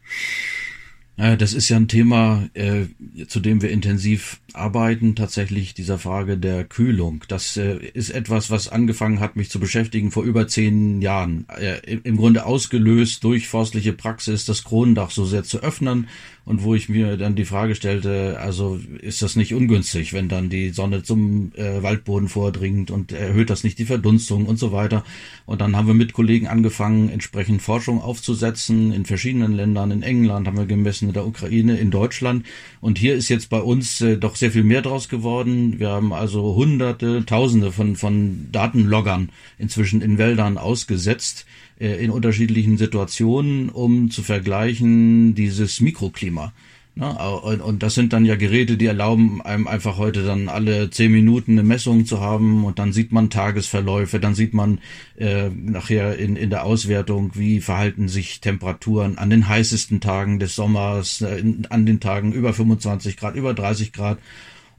[1.20, 2.86] Das ist ja ein Thema, äh,
[3.28, 7.26] zu dem wir intensiv arbeiten, tatsächlich dieser Frage der Kühlung.
[7.28, 11.46] Das äh, ist etwas, was angefangen hat, mich zu beschäftigen vor über zehn Jahren.
[11.50, 16.08] Äh, Im Grunde ausgelöst durch forstliche Praxis, das Kronendach so sehr zu öffnen
[16.46, 20.50] und wo ich mir dann die Frage stellte, also ist das nicht ungünstig, wenn dann
[20.50, 25.04] die Sonne zum äh, Waldboden vordringt und erhöht das nicht die Verdunstung und so weiter.
[25.46, 29.92] Und dann haben wir mit Kollegen angefangen, entsprechend Forschung aufzusetzen in verschiedenen Ländern.
[29.92, 32.46] In England haben wir gemessen, in der Ukraine, in Deutschland.
[32.82, 35.80] Und hier ist jetzt bei uns äh, doch sehr viel mehr draus geworden.
[35.80, 41.46] Wir haben also hunderte, tausende von, von Datenloggern inzwischen in Wäldern ausgesetzt
[41.80, 46.54] in unterschiedlichen Situationen, um zu vergleichen dieses Mikroklima.
[46.96, 51.54] Und, das sind dann ja Geräte, die erlauben einem einfach heute dann alle zehn Minuten
[51.54, 54.80] eine Messung zu haben und dann sieht man Tagesverläufe, dann sieht man
[55.18, 60.56] äh, nachher in, in der Auswertung, wie verhalten sich Temperaturen an den heißesten Tagen des
[60.56, 64.18] Sommers, äh, an den Tagen über 25 Grad, über 30 Grad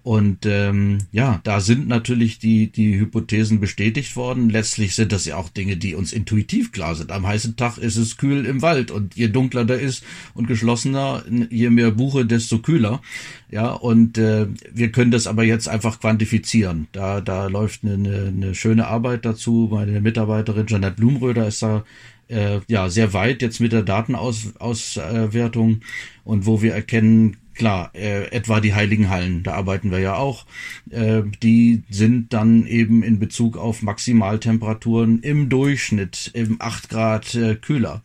[0.03, 4.49] und ähm, ja, da sind natürlich die, die Hypothesen bestätigt worden.
[4.49, 7.13] Letztlich sind das ja auch Dinge, die uns intuitiv klar sind.
[7.13, 11.23] Am heißen Tag ist es kühl im Wald und je dunkler der ist und geschlossener,
[11.51, 13.03] je mehr Buche, desto kühler.
[13.51, 16.87] Ja, und äh, wir können das aber jetzt einfach quantifizieren.
[16.93, 19.69] Da, da läuft eine, eine, schöne Arbeit dazu.
[19.71, 21.85] Meine Mitarbeiterin Janet Blumröder ist da
[22.29, 25.81] äh, ja sehr weit jetzt mit der Datenauswertung
[26.25, 30.46] und wo wir erkennen klar, äh, etwa die Heiligen Hallen, da arbeiten wir ja auch,
[30.88, 37.57] äh, die sind dann eben in Bezug auf Maximaltemperaturen im Durchschnitt eben acht Grad äh,
[37.57, 38.03] kühler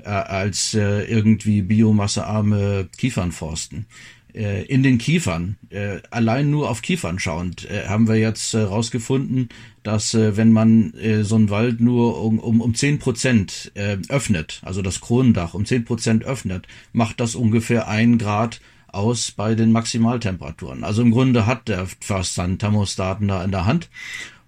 [0.00, 3.86] äh, als äh, irgendwie biomassearme Kiefernforsten.
[4.34, 9.48] Äh, in den Kiefern, äh, allein nur auf Kiefern schauend, äh, haben wir jetzt herausgefunden,
[9.82, 13.72] dass wenn man so einen Wald nur um, um, um 10 Prozent
[14.10, 18.60] öffnet, also das Kronendach um 10 Prozent öffnet, macht das ungefähr ein Grad
[18.92, 20.84] aus bei den Maximaltemperaturen.
[20.84, 23.88] Also im Grunde hat der fast seinen Thermostaten da in der Hand.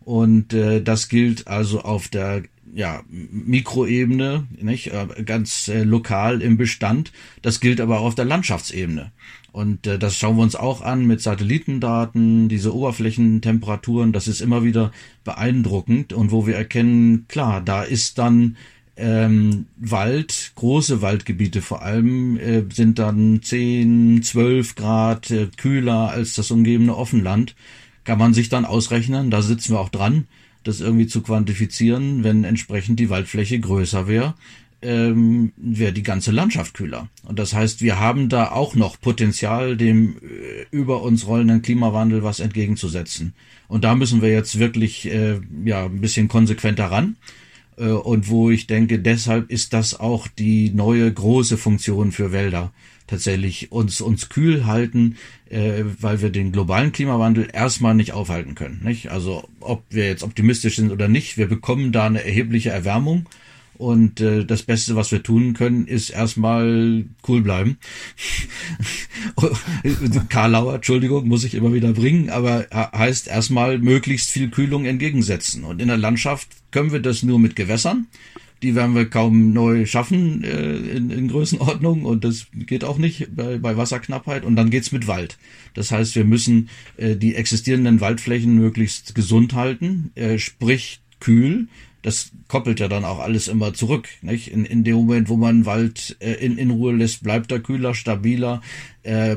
[0.05, 2.43] Und äh, das gilt also auf der
[2.75, 7.13] ja, Mikroebene, nicht, äh, ganz äh, lokal im Bestand.
[7.43, 9.13] Das gilt aber auch auf der Landschaftsebene.
[9.53, 14.65] Und äh, das schauen wir uns auch an mit Satellitendaten, diese Oberflächentemperaturen, das ist immer
[14.65, 14.91] wieder
[15.25, 18.57] beeindruckend und wo wir erkennen, klar, da ist dann
[18.97, 26.35] ähm, Wald, große Waldgebiete vor allem, äh, sind dann 10, 12 Grad äh, kühler als
[26.35, 27.55] das umgebende Offenland.
[28.05, 30.27] Kann man sich dann ausrechnen, da sitzen wir auch dran,
[30.65, 34.35] das irgendwie zu quantifizieren, wenn entsprechend die Waldfläche größer wäre,
[34.83, 37.09] ähm, wäre die ganze Landschaft kühler.
[37.25, 42.23] Und das heißt, wir haben da auch noch Potenzial, dem äh, über uns rollenden Klimawandel
[42.23, 43.33] was entgegenzusetzen.
[43.69, 47.17] Und da müssen wir jetzt wirklich äh, ja ein bisschen konsequenter ran.
[47.77, 52.73] Äh, und wo ich denke, deshalb ist das auch die neue große Funktion für Wälder.
[53.07, 55.17] Tatsächlich uns, uns kühl halten,
[55.51, 58.81] äh, weil wir den globalen Klimawandel erstmal nicht aufhalten können.
[58.85, 59.11] Nicht?
[59.11, 63.27] Also ob wir jetzt optimistisch sind oder nicht, wir bekommen da eine erhebliche Erwärmung
[63.79, 67.79] und äh, das Beste, was wir tun können, ist erstmal cool bleiben.
[70.29, 75.65] Karlauer, Entschuldigung, muss ich immer wieder bringen, aber heißt erstmal möglichst viel Kühlung entgegensetzen.
[75.65, 78.07] Und in der Landschaft können wir das nur mit Gewässern.
[78.63, 83.35] Die werden wir kaum neu schaffen äh, in, in Größenordnung und das geht auch nicht
[83.35, 84.45] bei, bei Wasserknappheit.
[84.45, 85.39] Und dann geht's mit Wald.
[85.75, 91.67] Das heißt, wir müssen äh, die existierenden Waldflächen möglichst gesund halten, äh, sprich kühl
[92.03, 94.09] das koppelt ja dann auch alles immer zurück.
[94.21, 94.49] Nicht?
[94.49, 97.95] In, in dem Moment, wo man Wald äh, in, in Ruhe lässt, bleibt er kühler,
[97.95, 98.61] stabiler,
[99.05, 99.37] äh,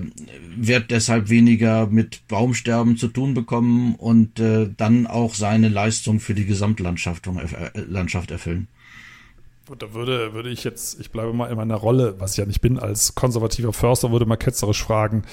[0.55, 6.33] wird deshalb weniger mit Baumsterben zu tun bekommen und äh, dann auch seine Leistung für
[6.33, 8.67] die Gesamtlandschaft äh, Landschaft erfüllen.
[9.67, 12.45] Und da würde, würde ich jetzt, ich bleibe mal in meiner Rolle, was ich ja
[12.45, 15.23] nicht bin, als konservativer Förster, würde mal ketzerisch fragen,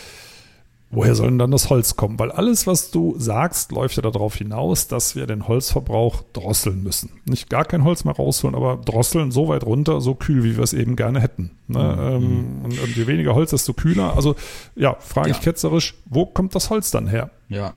[0.92, 2.18] woher soll denn dann das Holz kommen?
[2.18, 7.10] Weil alles, was du sagst, läuft ja darauf hinaus, dass wir den Holzverbrauch drosseln müssen.
[7.24, 10.62] Nicht gar kein Holz mehr rausholen, aber drosseln so weit runter, so kühl, wie wir
[10.62, 11.52] es eben gerne hätten.
[11.66, 11.78] Ne?
[11.78, 12.24] Mhm.
[12.24, 14.14] Ähm, und, und, je weniger Holz, desto kühler.
[14.14, 14.36] Also
[14.76, 15.34] ja, frage ja.
[15.34, 17.30] ich ketzerisch, wo kommt das Holz dann her?
[17.48, 17.74] Ja,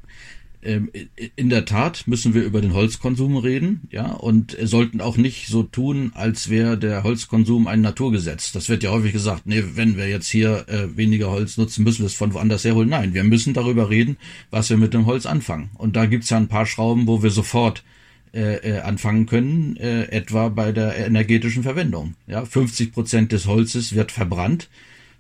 [1.36, 5.64] in der Tat müssen wir über den Holzkonsum reden, ja, und sollten auch nicht so
[5.64, 8.52] tun, als wäre der Holzkonsum ein Naturgesetz.
[8.52, 12.00] Das wird ja häufig gesagt, nee, wenn wir jetzt hier äh, weniger Holz nutzen, müssen
[12.00, 12.90] wir es von woanders herholen.
[12.90, 14.18] Nein, wir müssen darüber reden,
[14.50, 15.70] was wir mit dem Holz anfangen.
[15.76, 17.84] Und da gibt's ja ein paar Schrauben, wo wir sofort
[18.34, 22.16] äh, äh anfangen können, äh, etwa bei der energetischen Verwendung.
[22.26, 24.68] Ja, 50 Prozent des Holzes wird verbrannt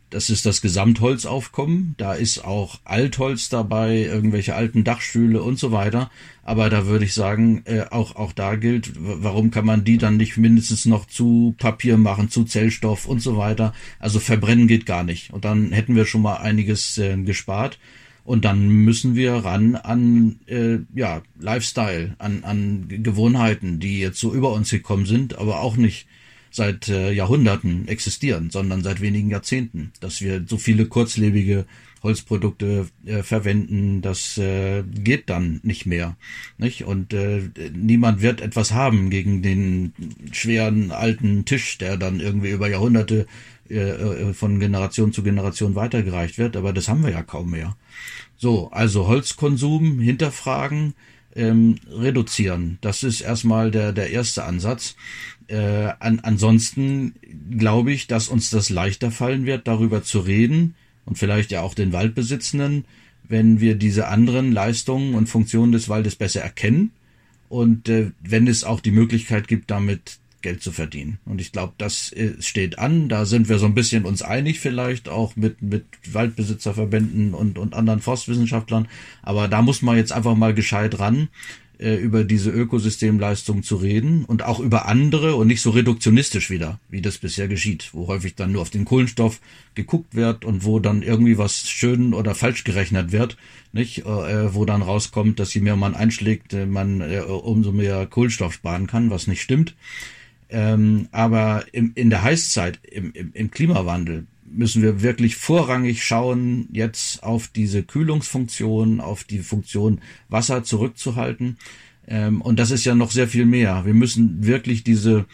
[0.09, 1.95] das ist das Gesamtholzaufkommen.
[1.97, 6.11] Da ist auch Altholz dabei, irgendwelche alten Dachstühle und so weiter.
[6.43, 10.17] Aber da würde ich sagen, äh, auch, auch da gilt, warum kann man die dann
[10.17, 13.73] nicht mindestens noch zu Papier machen, zu Zellstoff und so weiter.
[13.99, 15.33] Also verbrennen geht gar nicht.
[15.33, 17.79] Und dann hätten wir schon mal einiges äh, gespart.
[18.23, 24.33] Und dann müssen wir ran an äh, ja, Lifestyle, an, an Gewohnheiten, die jetzt so
[24.33, 26.07] über uns gekommen sind, aber auch nicht
[26.55, 31.65] seit äh, Jahrhunderten existieren, sondern seit wenigen Jahrzehnten, dass wir so viele kurzlebige
[32.01, 36.15] Holzprodukte äh, verwenden, das äh, geht dann nicht mehr.
[36.57, 36.85] Nicht?
[36.85, 39.93] Und äh, niemand wird etwas haben gegen den
[40.31, 43.25] schweren alten Tisch, der dann irgendwie über Jahrhunderte
[43.69, 47.75] äh, äh von Generation zu Generation weitergereicht wird, aber das haben wir ja kaum mehr.
[48.37, 50.93] So, also Holzkonsum hinterfragen,
[51.35, 52.77] ähm, reduzieren.
[52.81, 54.95] Das ist erstmal der, der erste Ansatz.
[55.47, 57.13] Äh, an, ansonsten
[57.57, 61.73] glaube ich, dass uns das leichter fallen wird, darüber zu reden und vielleicht ja auch
[61.73, 62.85] den Waldbesitzenden,
[63.27, 66.91] wenn wir diese anderen Leistungen und Funktionen des Waldes besser erkennen
[67.49, 71.17] und äh, wenn es auch die Möglichkeit gibt, damit Geld zu verdienen.
[71.25, 73.09] Und ich glaube, das äh, steht an.
[73.09, 77.73] Da sind wir so ein bisschen uns einig vielleicht auch mit, mit Waldbesitzerverbänden und, und
[77.73, 78.87] anderen Forstwissenschaftlern.
[79.23, 81.29] Aber da muss man jetzt einfach mal gescheit ran
[81.79, 86.79] äh, über diese Ökosystemleistung zu reden und auch über andere und nicht so reduktionistisch wieder,
[86.89, 89.39] wie das bisher geschieht, wo häufig dann nur auf den Kohlenstoff
[89.73, 93.37] geguckt wird und wo dann irgendwie was schön oder falsch gerechnet wird,
[93.73, 98.05] nicht, äh, wo dann rauskommt, dass je mehr man einschlägt, äh, man äh, umso mehr
[98.05, 99.75] Kohlenstoff sparen kann, was nicht stimmt.
[100.49, 106.67] Ähm, aber im, in der Heißzeit, im, im, im Klimawandel, müssen wir wirklich vorrangig schauen,
[106.71, 111.57] jetzt auf diese Kühlungsfunktion, auf die Funktion Wasser zurückzuhalten.
[112.07, 113.85] Ähm, und das ist ja noch sehr viel mehr.
[113.85, 115.25] Wir müssen wirklich diese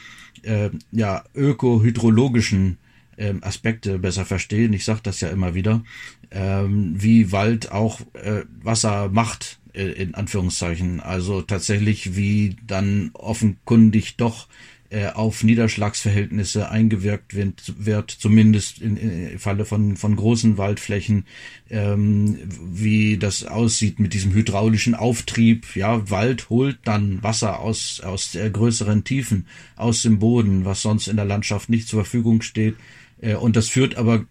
[0.43, 2.77] äh, ja, ökohydrologischen
[3.17, 4.73] äh, Aspekte besser verstehen.
[4.73, 5.83] Ich sage das ja immer wieder,
[6.31, 10.99] ähm, wie Wald auch äh, Wasser macht, äh, in Anführungszeichen.
[10.99, 14.47] Also tatsächlich, wie dann offenkundig doch
[14.91, 21.25] äh, auf Niederschlagsverhältnisse eingewirkt wird, wird zumindest in, im Falle von, von großen Waldflächen,
[21.69, 25.77] ähm, wie das aussieht mit diesem hydraulischen Auftrieb.
[25.77, 31.07] Ja, Wald holt dann Wasser aus, aus der größeren Tiefen, aus dem Boden, was sonst
[31.07, 32.75] in der Landschaft nicht zur Verfügung steht.
[33.21, 34.25] Äh, und das führt aber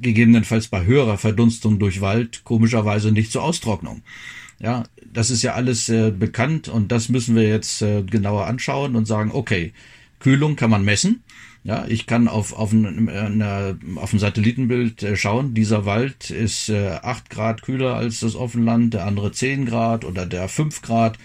[0.00, 4.02] gegebenenfalls bei höherer Verdunstung durch Wald komischerweise nicht zur Austrocknung.
[4.60, 8.96] Ja, das ist ja alles äh, bekannt und das müssen wir jetzt äh, genauer anschauen
[8.96, 9.72] und sagen, okay,
[10.18, 11.22] Kühlung kann man messen.
[11.64, 16.68] Ja, ich kann auf, auf, ein, eine, auf ein Satellitenbild äh, schauen, dieser Wald ist
[16.68, 21.18] äh, 8 Grad kühler als das Offenland, der andere 10 Grad oder der 5 Grad.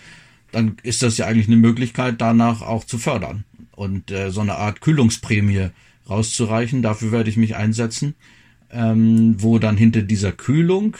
[0.51, 4.55] Dann ist das ja eigentlich eine Möglichkeit, danach auch zu fördern und äh, so eine
[4.55, 5.69] Art Kühlungsprämie
[6.09, 6.81] rauszureichen.
[6.81, 8.15] Dafür werde ich mich einsetzen,
[8.71, 10.97] ähm, wo dann hinter dieser Kühlung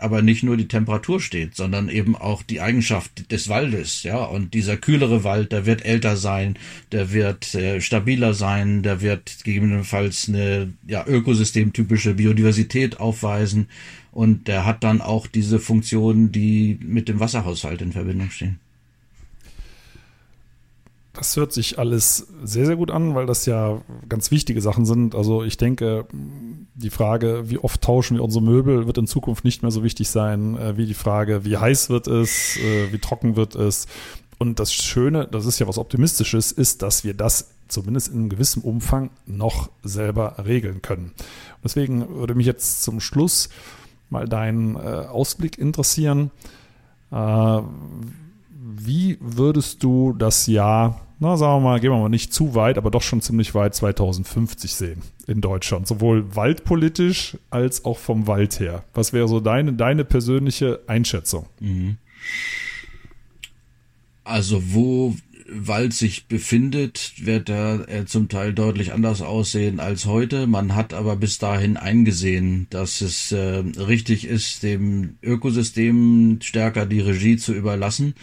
[0.00, 4.24] aber nicht nur die Temperatur steht, sondern eben auch die Eigenschaft des Waldes, ja.
[4.24, 6.58] Und dieser kühlere Wald, der wird älter sein,
[6.92, 13.68] der wird äh, stabiler sein, der wird gegebenenfalls eine ja, ökosystemtypische Biodiversität aufweisen
[14.12, 18.58] und der hat dann auch diese Funktionen, die mit dem Wasserhaushalt in Verbindung stehen.
[21.12, 25.16] Das hört sich alles sehr, sehr gut an, weil das ja ganz wichtige Sachen sind.
[25.16, 26.06] Also ich denke,
[26.74, 30.08] die Frage, wie oft tauschen wir unsere Möbel, wird in Zukunft nicht mehr so wichtig
[30.08, 33.86] sein, äh, wie die Frage, wie heiß wird es, äh, wie trocken wird es.
[34.38, 38.28] Und das Schöne, das ist ja was Optimistisches, ist, dass wir das zumindest in einem
[38.28, 41.12] gewissen Umfang noch selber regeln können.
[41.62, 43.48] deswegen würde mich jetzt zum Schluss
[44.08, 46.30] mal dein äh, Ausblick interessieren.
[48.76, 52.78] Wie würdest du das Jahr, na sagen wir mal, gehen wir mal nicht zu weit,
[52.78, 58.60] aber doch schon ziemlich weit 2050 sehen in Deutschland, sowohl waldpolitisch als auch vom Wald
[58.60, 58.84] her?
[58.94, 61.46] Was wäre so deine, deine persönliche Einschätzung?
[61.58, 61.96] Mhm.
[64.24, 65.16] Also wo
[65.52, 70.46] Wald sich befindet, wird er äh, zum Teil deutlich anders aussehen als heute.
[70.46, 77.00] Man hat aber bis dahin eingesehen, dass es äh, richtig ist, dem Ökosystem stärker die
[77.00, 78.14] Regie zu überlassen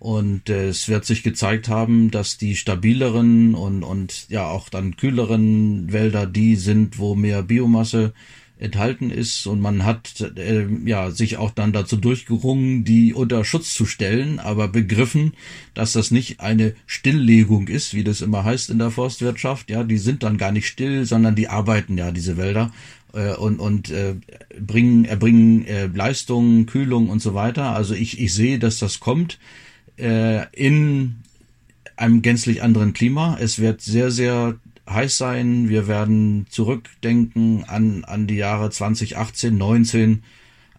[0.00, 4.96] und äh, es wird sich gezeigt haben, dass die stabileren und, und ja auch dann
[4.96, 8.14] kühleren Wälder die sind, wo mehr Biomasse
[8.58, 13.74] enthalten ist und man hat äh, ja sich auch dann dazu durchgerungen, die unter Schutz
[13.74, 15.34] zu stellen, aber begriffen,
[15.74, 19.70] dass das nicht eine Stilllegung ist, wie das immer heißt in der Forstwirtschaft.
[19.70, 22.72] Ja, die sind dann gar nicht still, sondern die arbeiten ja diese Wälder
[23.12, 24.14] äh, und und äh,
[24.58, 27.74] bringen erbringen äh, Leistungen, Kühlung und so weiter.
[27.74, 29.38] Also ich ich sehe, dass das kommt
[30.00, 31.16] äh, in
[31.96, 33.36] einem gänzlich anderen Klima.
[33.40, 34.56] Es wird sehr sehr
[34.88, 35.68] heiß sein.
[35.68, 40.22] Wir werden zurückdenken an, an die Jahre 2018, 19,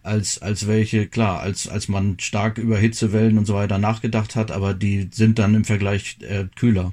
[0.02, 4.50] als, als welche, klar, als, als man stark über Hitzewellen und so weiter nachgedacht hat,
[4.50, 6.92] aber die sind dann im Vergleich äh, kühler.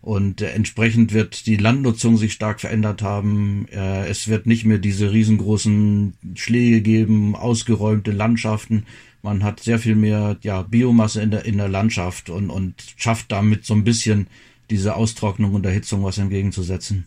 [0.00, 3.66] Und äh, entsprechend wird die Landnutzung sich stark verändert haben.
[3.72, 8.86] Äh, es wird nicht mehr diese riesengroßen Schläge geben, ausgeräumte Landschaften.
[9.26, 13.32] Man hat sehr viel mehr ja, Biomasse in der, in der Landschaft und, und schafft
[13.32, 14.28] damit so ein bisschen
[14.70, 17.06] diese Austrocknung und Erhitzung was entgegenzusetzen.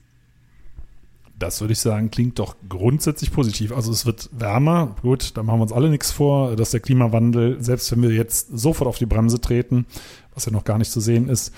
[1.40, 3.72] Das würde ich sagen, klingt doch grundsätzlich positiv.
[3.72, 7.64] Also es wird wärmer, gut, da machen wir uns alle nichts vor, dass der Klimawandel,
[7.64, 9.86] selbst wenn wir jetzt sofort auf die Bremse treten,
[10.34, 11.54] was ja noch gar nicht zu sehen ist,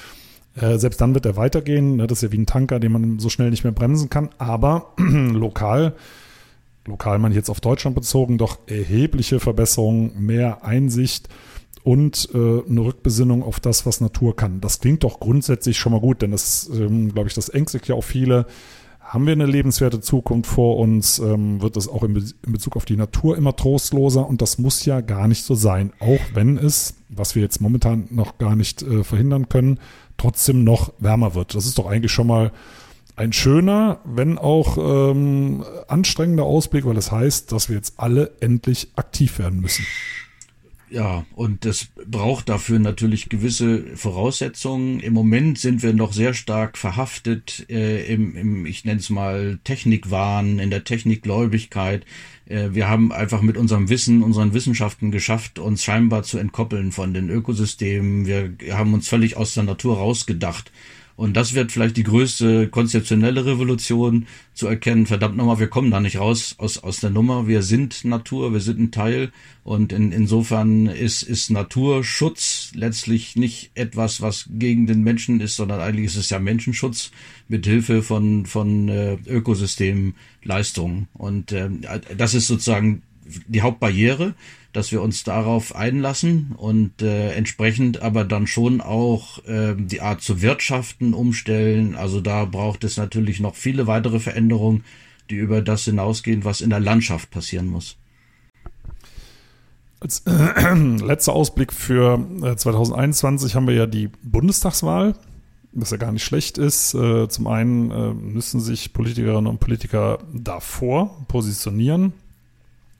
[0.56, 1.96] äh, selbst dann wird er weitergehen.
[1.96, 2.06] Ne?
[2.06, 4.30] Das ist ja wie ein Tanker, den man so schnell nicht mehr bremsen kann.
[4.38, 5.96] Aber lokal,
[6.86, 11.30] lokal meine ich jetzt auf Deutschland bezogen, doch erhebliche Verbesserungen, mehr Einsicht
[11.84, 14.62] und äh, eine Rückbesinnung auf das, was Natur kann.
[14.62, 17.96] Das klingt doch grundsätzlich schon mal gut, denn das, ähm, glaube ich, das ängstigt ja
[17.96, 18.46] auch viele.
[19.00, 22.78] Haben wir eine lebenswerte Zukunft vor uns, ähm, wird es auch in, Be in, Bezug
[22.78, 26.58] auf die Natur immer trostloser und das muss ja gar nicht so sein, auch wenn
[26.58, 29.80] es, was wir jetzt momentan noch gar nicht äh, verhindern können,
[30.18, 31.56] trotzdem noch wärmer wird.
[31.56, 32.52] Das ist doch eigentlich schon mal
[33.16, 38.32] ein schöner, wenn auch ähm, anstrengender Ausblick, weil es das heißt, dass wir jetzt alle
[38.40, 39.86] endlich aktiv werden müssen.
[40.92, 45.00] Ja, und das braucht dafür natürlich gewisse Voraussetzungen.
[45.00, 49.58] Im Moment sind wir noch sehr stark verhaftet äh, im, im, ich nenne es mal,
[49.64, 52.06] Technikwahn, in der Technikgläubigkeit.
[52.46, 57.14] Äh, wir haben einfach mit unserem Wissen, unseren Wissenschaften geschafft, uns scheinbar zu entkoppeln von
[57.14, 58.26] den Ökosystemen.
[58.26, 60.74] Wir haben uns völlig aus der Natur rausgedacht
[61.16, 65.06] und das wird vielleicht die größte konzeptionelle Revolution zu erkennen.
[65.06, 67.48] Verdammt nochmal, wir kommen da nicht raus aus, aus der Nummer.
[67.48, 69.32] Wir sind Natur, wir sind ein Teil.
[69.64, 75.80] Und in, insofern ist, ist Naturschutz letztlich nicht etwas, was gegen den Menschen ist, sondern
[75.80, 77.12] eigentlich ist es ja Menschenschutz
[77.48, 81.08] mit Hilfe von, von äh, Ökosystemleistungen.
[81.14, 81.70] Und äh,
[82.18, 83.04] das ist sozusagen
[83.48, 84.34] die Hauptbarriere
[84.74, 90.22] dass wir uns darauf einlassen und äh, entsprechend aber dann schon auch äh, die Art
[90.22, 91.96] zu wirtschaften umstellen.
[91.96, 94.84] Also da braucht es natürlich noch viele weitere Veränderungen,
[95.30, 97.98] die über das hinausgehen, was in der Landschaft passieren muss.
[100.00, 105.16] Als äh, letzter Ausblick für äh, 2021 haben wir ja die Bundestagswahl,
[105.74, 106.94] was ja gar nicht schlecht ist.
[106.94, 112.14] Äh, zum einen äh, müssen sich Politikerinnen und Politiker davor positionieren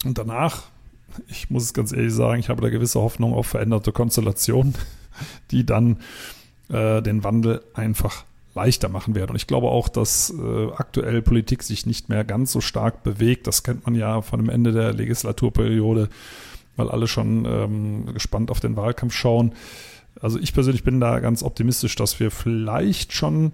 [0.06, 0.64] und danach
[1.28, 4.76] ich muss es ganz ehrlich sagen, ich habe da gewisse Hoffnung auf veränderte Konstellationen,
[5.52, 5.98] die dann
[6.70, 9.32] äh, den Wandel einfach leichter machen werden.
[9.32, 13.48] Und ich glaube auch, dass äh, aktuell Politik sich nicht mehr ganz so stark bewegt.
[13.48, 16.10] Das kennt man ja von dem Ende der Legislaturperiode,
[16.76, 19.54] weil alle schon ähm, gespannt auf den Wahlkampf schauen.
[20.20, 23.54] Also ich persönlich bin da ganz optimistisch, dass wir vielleicht schon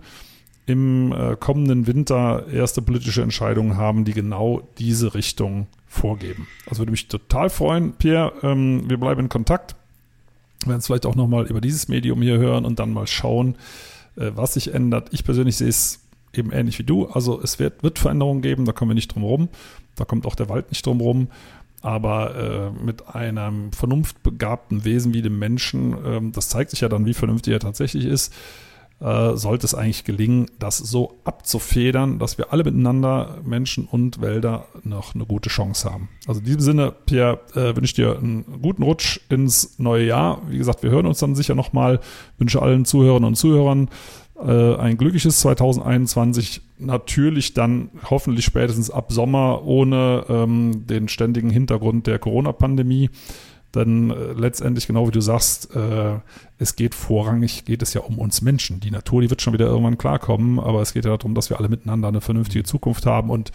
[0.67, 6.47] im äh, kommenden Winter erste politische Entscheidungen haben, die genau diese Richtung vorgeben.
[6.67, 8.33] Also würde mich total freuen, Pierre.
[8.43, 9.75] Ähm, wir bleiben in Kontakt.
[10.61, 13.55] Wir werden es vielleicht auch nochmal über dieses Medium hier hören und dann mal schauen,
[14.17, 15.07] äh, was sich ändert.
[15.13, 16.01] Ich persönlich sehe es
[16.33, 17.07] eben ähnlich wie du.
[17.07, 19.47] Also es wird, wird Veränderungen geben, da kommen wir nicht drum rum.
[19.95, 21.29] Da kommt auch der Wald nicht drum rum.
[21.81, 27.05] Aber äh, mit einem vernunftbegabten Wesen wie dem Menschen, äh, das zeigt sich ja dann,
[27.05, 28.33] wie vernünftig er tatsächlich ist,
[28.99, 34.65] äh, sollte es eigentlich gelingen, das so abzufedern, dass wir alle miteinander, Menschen und Wälder,
[34.83, 36.09] noch eine gute Chance haben.
[36.25, 40.41] Also in diesem Sinne, Pierre, äh, wünsche ich dir einen guten Rutsch ins neue Jahr.
[40.49, 41.99] Wie gesagt, wir hören uns dann sicher nochmal.
[42.37, 43.89] Wünsche allen Zuhörerinnen und Zuhörern
[44.39, 46.61] äh, ein glückliches 2021.
[46.79, 53.09] Natürlich dann hoffentlich spätestens ab Sommer ohne ähm, den ständigen Hintergrund der Corona-Pandemie
[53.71, 56.15] dann äh, letztendlich, genau wie du sagst, äh,
[56.57, 58.79] es geht vorrangig, geht es ja um uns Menschen.
[58.79, 61.57] Die Natur, die wird schon wieder irgendwann klarkommen, aber es geht ja darum, dass wir
[61.57, 63.51] alle miteinander eine vernünftige Zukunft haben und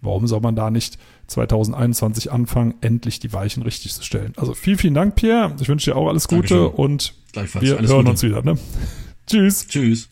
[0.00, 4.32] warum soll man da nicht 2021 anfangen, endlich die Weichen richtig zu stellen?
[4.36, 5.54] Also vielen, vielen Dank, Pierre.
[5.60, 6.74] Ich wünsche dir auch alles Gute Dankeschön.
[6.74, 8.10] und wir hören Gute.
[8.10, 8.42] uns wieder.
[8.42, 8.58] Ne?
[9.26, 9.66] Tschüss.
[9.66, 10.08] Tschüss.